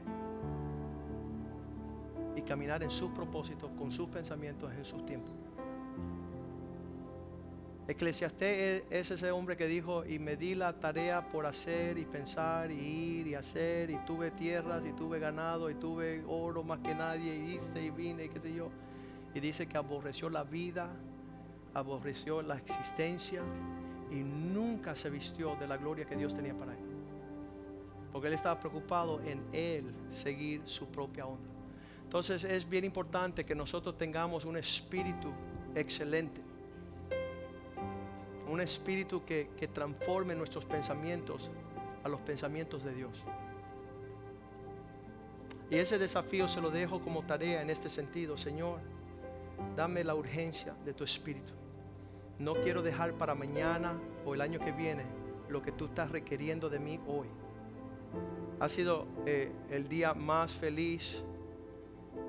[2.35, 5.44] Y caminar en sus propósitos, con sus pensamientos, en sus tiempos.
[7.87, 12.71] Eclesiastés es ese hombre que dijo, y me di la tarea por hacer y pensar
[12.71, 16.95] y ir y hacer, y tuve tierras y tuve ganado y tuve oro más que
[16.95, 18.71] nadie, y hice y vine y qué sé yo.
[19.35, 20.89] Y dice que aborreció la vida,
[21.75, 23.43] aborreció la existencia
[24.09, 26.79] y nunca se vistió de la gloria que Dios tenía para él.
[28.11, 31.49] Porque él estaba preocupado en él seguir su propia onda.
[32.03, 35.31] Entonces es bien importante que nosotros tengamos un espíritu
[35.75, 36.44] excelente
[38.47, 41.49] un espíritu que, transforme nuestros pensamientos
[42.03, 43.23] a los pensamientos de Dios.
[45.69, 48.79] Y ese desafío se lo dejo como tarea en este sentido, Señor.
[49.75, 51.53] Dame la urgencia de tu espíritu.
[52.37, 55.05] No quiero dejar para mañana o el año que viene
[55.49, 57.27] lo que tú estás requiriendo de mí hoy.
[58.59, 61.23] Ha sido eh, el día más feliz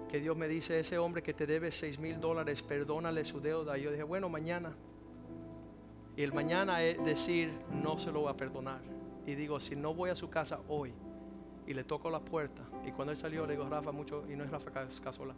[0.09, 3.77] que Dios me dice, ese hombre que te debe seis mil dólares, perdónale su deuda.
[3.77, 4.75] Y yo dije, bueno, mañana.
[6.17, 8.81] Y el mañana es decir, no se lo voy a perdonar.
[9.27, 10.95] Y digo, si no voy a su casa hoy
[11.67, 12.63] y le toco la puerta.
[12.87, 14.71] Y cuando él salió, le digo, Rafa, mucho, y no es Rafa
[15.03, 15.35] Casola.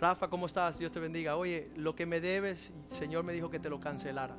[0.00, 0.78] Rafa, ¿cómo estás?
[0.78, 1.36] Dios te bendiga.
[1.36, 4.36] Oye, lo que me debes, el Señor me dijo que te lo cancelara.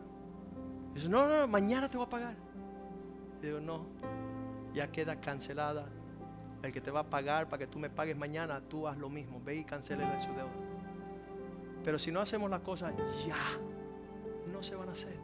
[0.93, 2.35] Dice, no, no, mañana te voy a pagar.
[3.41, 3.85] digo, no,
[4.73, 5.87] ya queda cancelada.
[6.61, 9.09] El que te va a pagar para que tú me pagues mañana, tú haz lo
[9.09, 9.41] mismo.
[9.43, 10.51] Ve y cancélele su deuda.
[11.83, 12.91] Pero si no hacemos la cosa
[13.25, 13.35] ya,
[14.59, 15.15] no se van a hacer.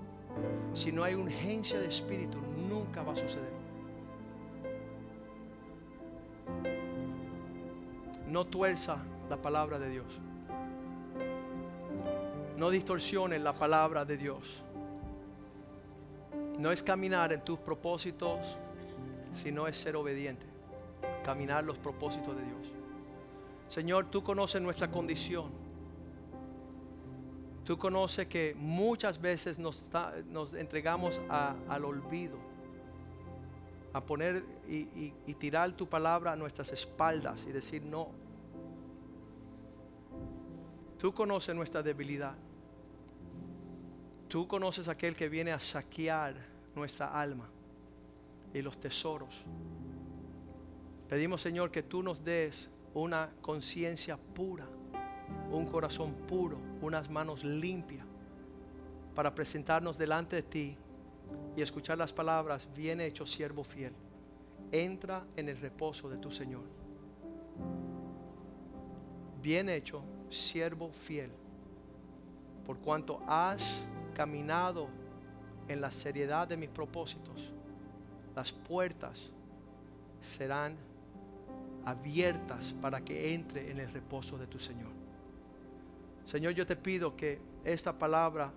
[0.74, 2.38] Si no hay urgencia de espíritu,
[2.70, 3.52] nunca va a suceder.
[8.30, 8.98] No tuerza
[9.30, 10.06] la palabra de Dios.
[12.56, 14.64] No distorsiones la palabra de Dios.
[16.58, 18.40] No es caminar en tus propósitos,
[19.34, 20.46] sino es ser obediente.
[21.26, 22.72] Caminar los propósitos de Dios.
[23.68, 25.65] Señor, tú conoces nuestra condición.
[27.66, 29.82] Tú conoces que muchas veces nos,
[30.54, 32.38] entregamos al olvido,
[33.92, 38.10] a poner y, y tirar tu palabra a nuestras espaldas y decir no.
[41.00, 42.36] Tú conoces nuestra debilidad.
[44.28, 46.36] Tú conoces aquel que viene a saquear
[46.76, 47.50] nuestra alma
[48.54, 49.44] y los tesoros.
[51.10, 54.68] Pedimos, Señor, que tú nos des una conciencia pura
[55.52, 58.06] un corazón puro, unas manos limpias,
[59.14, 60.78] para presentarnos delante de ti
[61.56, 63.94] y escuchar las palabras, bien hecho siervo fiel,
[64.72, 66.64] entra en el reposo de tu Señor.
[69.42, 71.32] Bien hecho, siervo fiel,
[72.66, 73.64] por cuanto has
[74.14, 74.90] caminado
[75.68, 77.54] en la seriedad de mis propósitos,
[78.36, 79.32] las puertas
[80.22, 80.76] serán
[81.86, 85.05] abiertas para que entre en el reposo de tu Señor.
[86.26, 88.52] Señor, yo te pido que esta palabra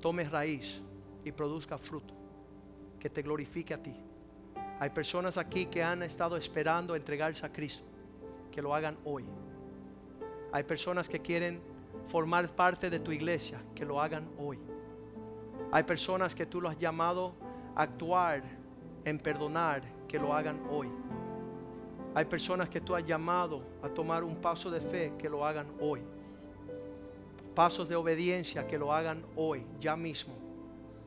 [0.00, 0.80] tome raíz
[1.24, 2.14] y produzca fruto,
[3.00, 3.94] que te glorifique a ti.
[4.78, 7.84] Hay personas aquí que han estado esperando entregarse a Cristo,
[8.52, 9.24] que lo hagan hoy.
[10.52, 11.60] Hay personas que quieren
[12.06, 14.58] formar parte de tu iglesia, que lo hagan hoy.
[15.72, 17.34] Hay personas que tú lo has llamado
[17.74, 18.42] a actuar
[19.04, 20.88] en perdonar, que lo hagan hoy.
[22.14, 25.66] Hay personas que tú has llamado a tomar un paso de fe, que lo hagan
[25.80, 26.00] hoy.
[27.54, 30.34] Pasos de obediencia, que lo hagan hoy, ya mismo,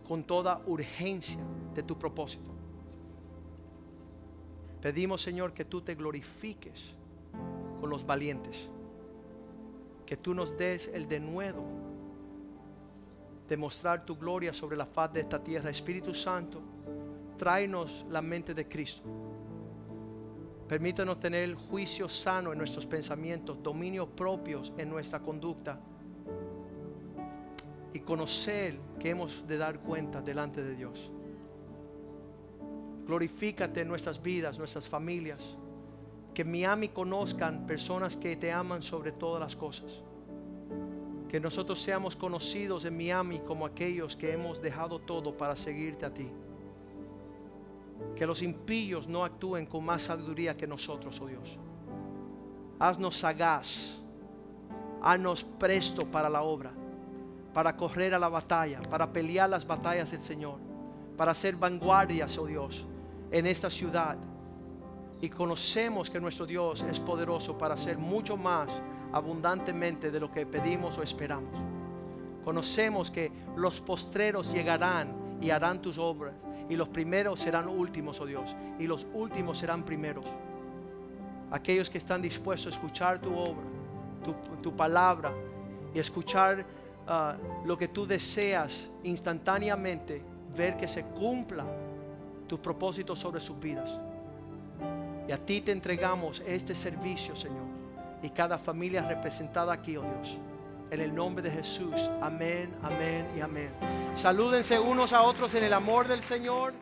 [0.08, 1.39] con toda urgencia
[1.76, 2.52] de tu propósito.
[4.82, 6.93] Pedimos, Señor, que tú te glorifiques
[7.82, 8.70] con los valientes,
[10.06, 11.64] que tú nos des el denuedo
[13.50, 15.70] de mostrar tu gloria sobre la faz de esta tierra.
[15.70, 16.62] Espíritu Santo,
[17.38, 19.04] tráenos la mente de Cristo.
[20.68, 25.80] Permítanos tener juicio sano en nuestros pensamientos, dominios propios en nuestra conducta
[27.93, 31.11] y conocer que hemos de dar cuenta delante de Dios.
[33.05, 35.55] Glorifícate en nuestras vidas, nuestras familias.
[36.33, 40.03] Que Miami conozcan personas que te aman sobre todas las cosas.
[41.29, 46.13] Que nosotros seamos conocidos en Miami como aquellos que hemos dejado todo para seguirte a
[46.13, 46.27] ti.
[48.15, 51.57] Que los impíos no actúen con más sabiduría que nosotros, oh Dios.
[52.77, 53.99] Haznos sagaz.
[55.01, 56.71] Haznos presto para la obra,
[57.58, 60.60] para correr a la batalla, para pelear las batallas del Señor,
[61.18, 62.86] para ser vanguardias, oh Dios,
[63.32, 64.16] en esta ciudad.
[65.22, 68.80] Y conocemos que nuestro Dios es poderoso para hacer mucho más
[69.12, 71.60] abundantemente de lo que pedimos o esperamos.
[72.45, 76.36] Conocemos que los postreros llegarán y harán tus obras
[76.70, 80.28] y los primeros serán últimos, oh Dios, y los últimos serán primeros.
[81.49, 83.66] Aquellos que están dispuestos a escuchar tu obra,
[84.62, 85.32] tu, palabra
[85.91, 86.76] y escuchar
[87.08, 87.36] ah,
[87.66, 90.22] lo que tú deseas instantáneamente,
[90.55, 91.66] ver que se cumpla
[92.47, 93.91] tus propósitos sobre sus vidas.
[95.28, 97.66] Y a ti te entregamos este servicio, Señor,
[98.24, 100.38] y cada familia representada aquí, oh Dios.
[100.89, 102.10] En el nombre de Jesús.
[102.22, 103.72] Amén, amén y amén.
[104.16, 106.74] Salúdense unos a otros en el amor del Señor.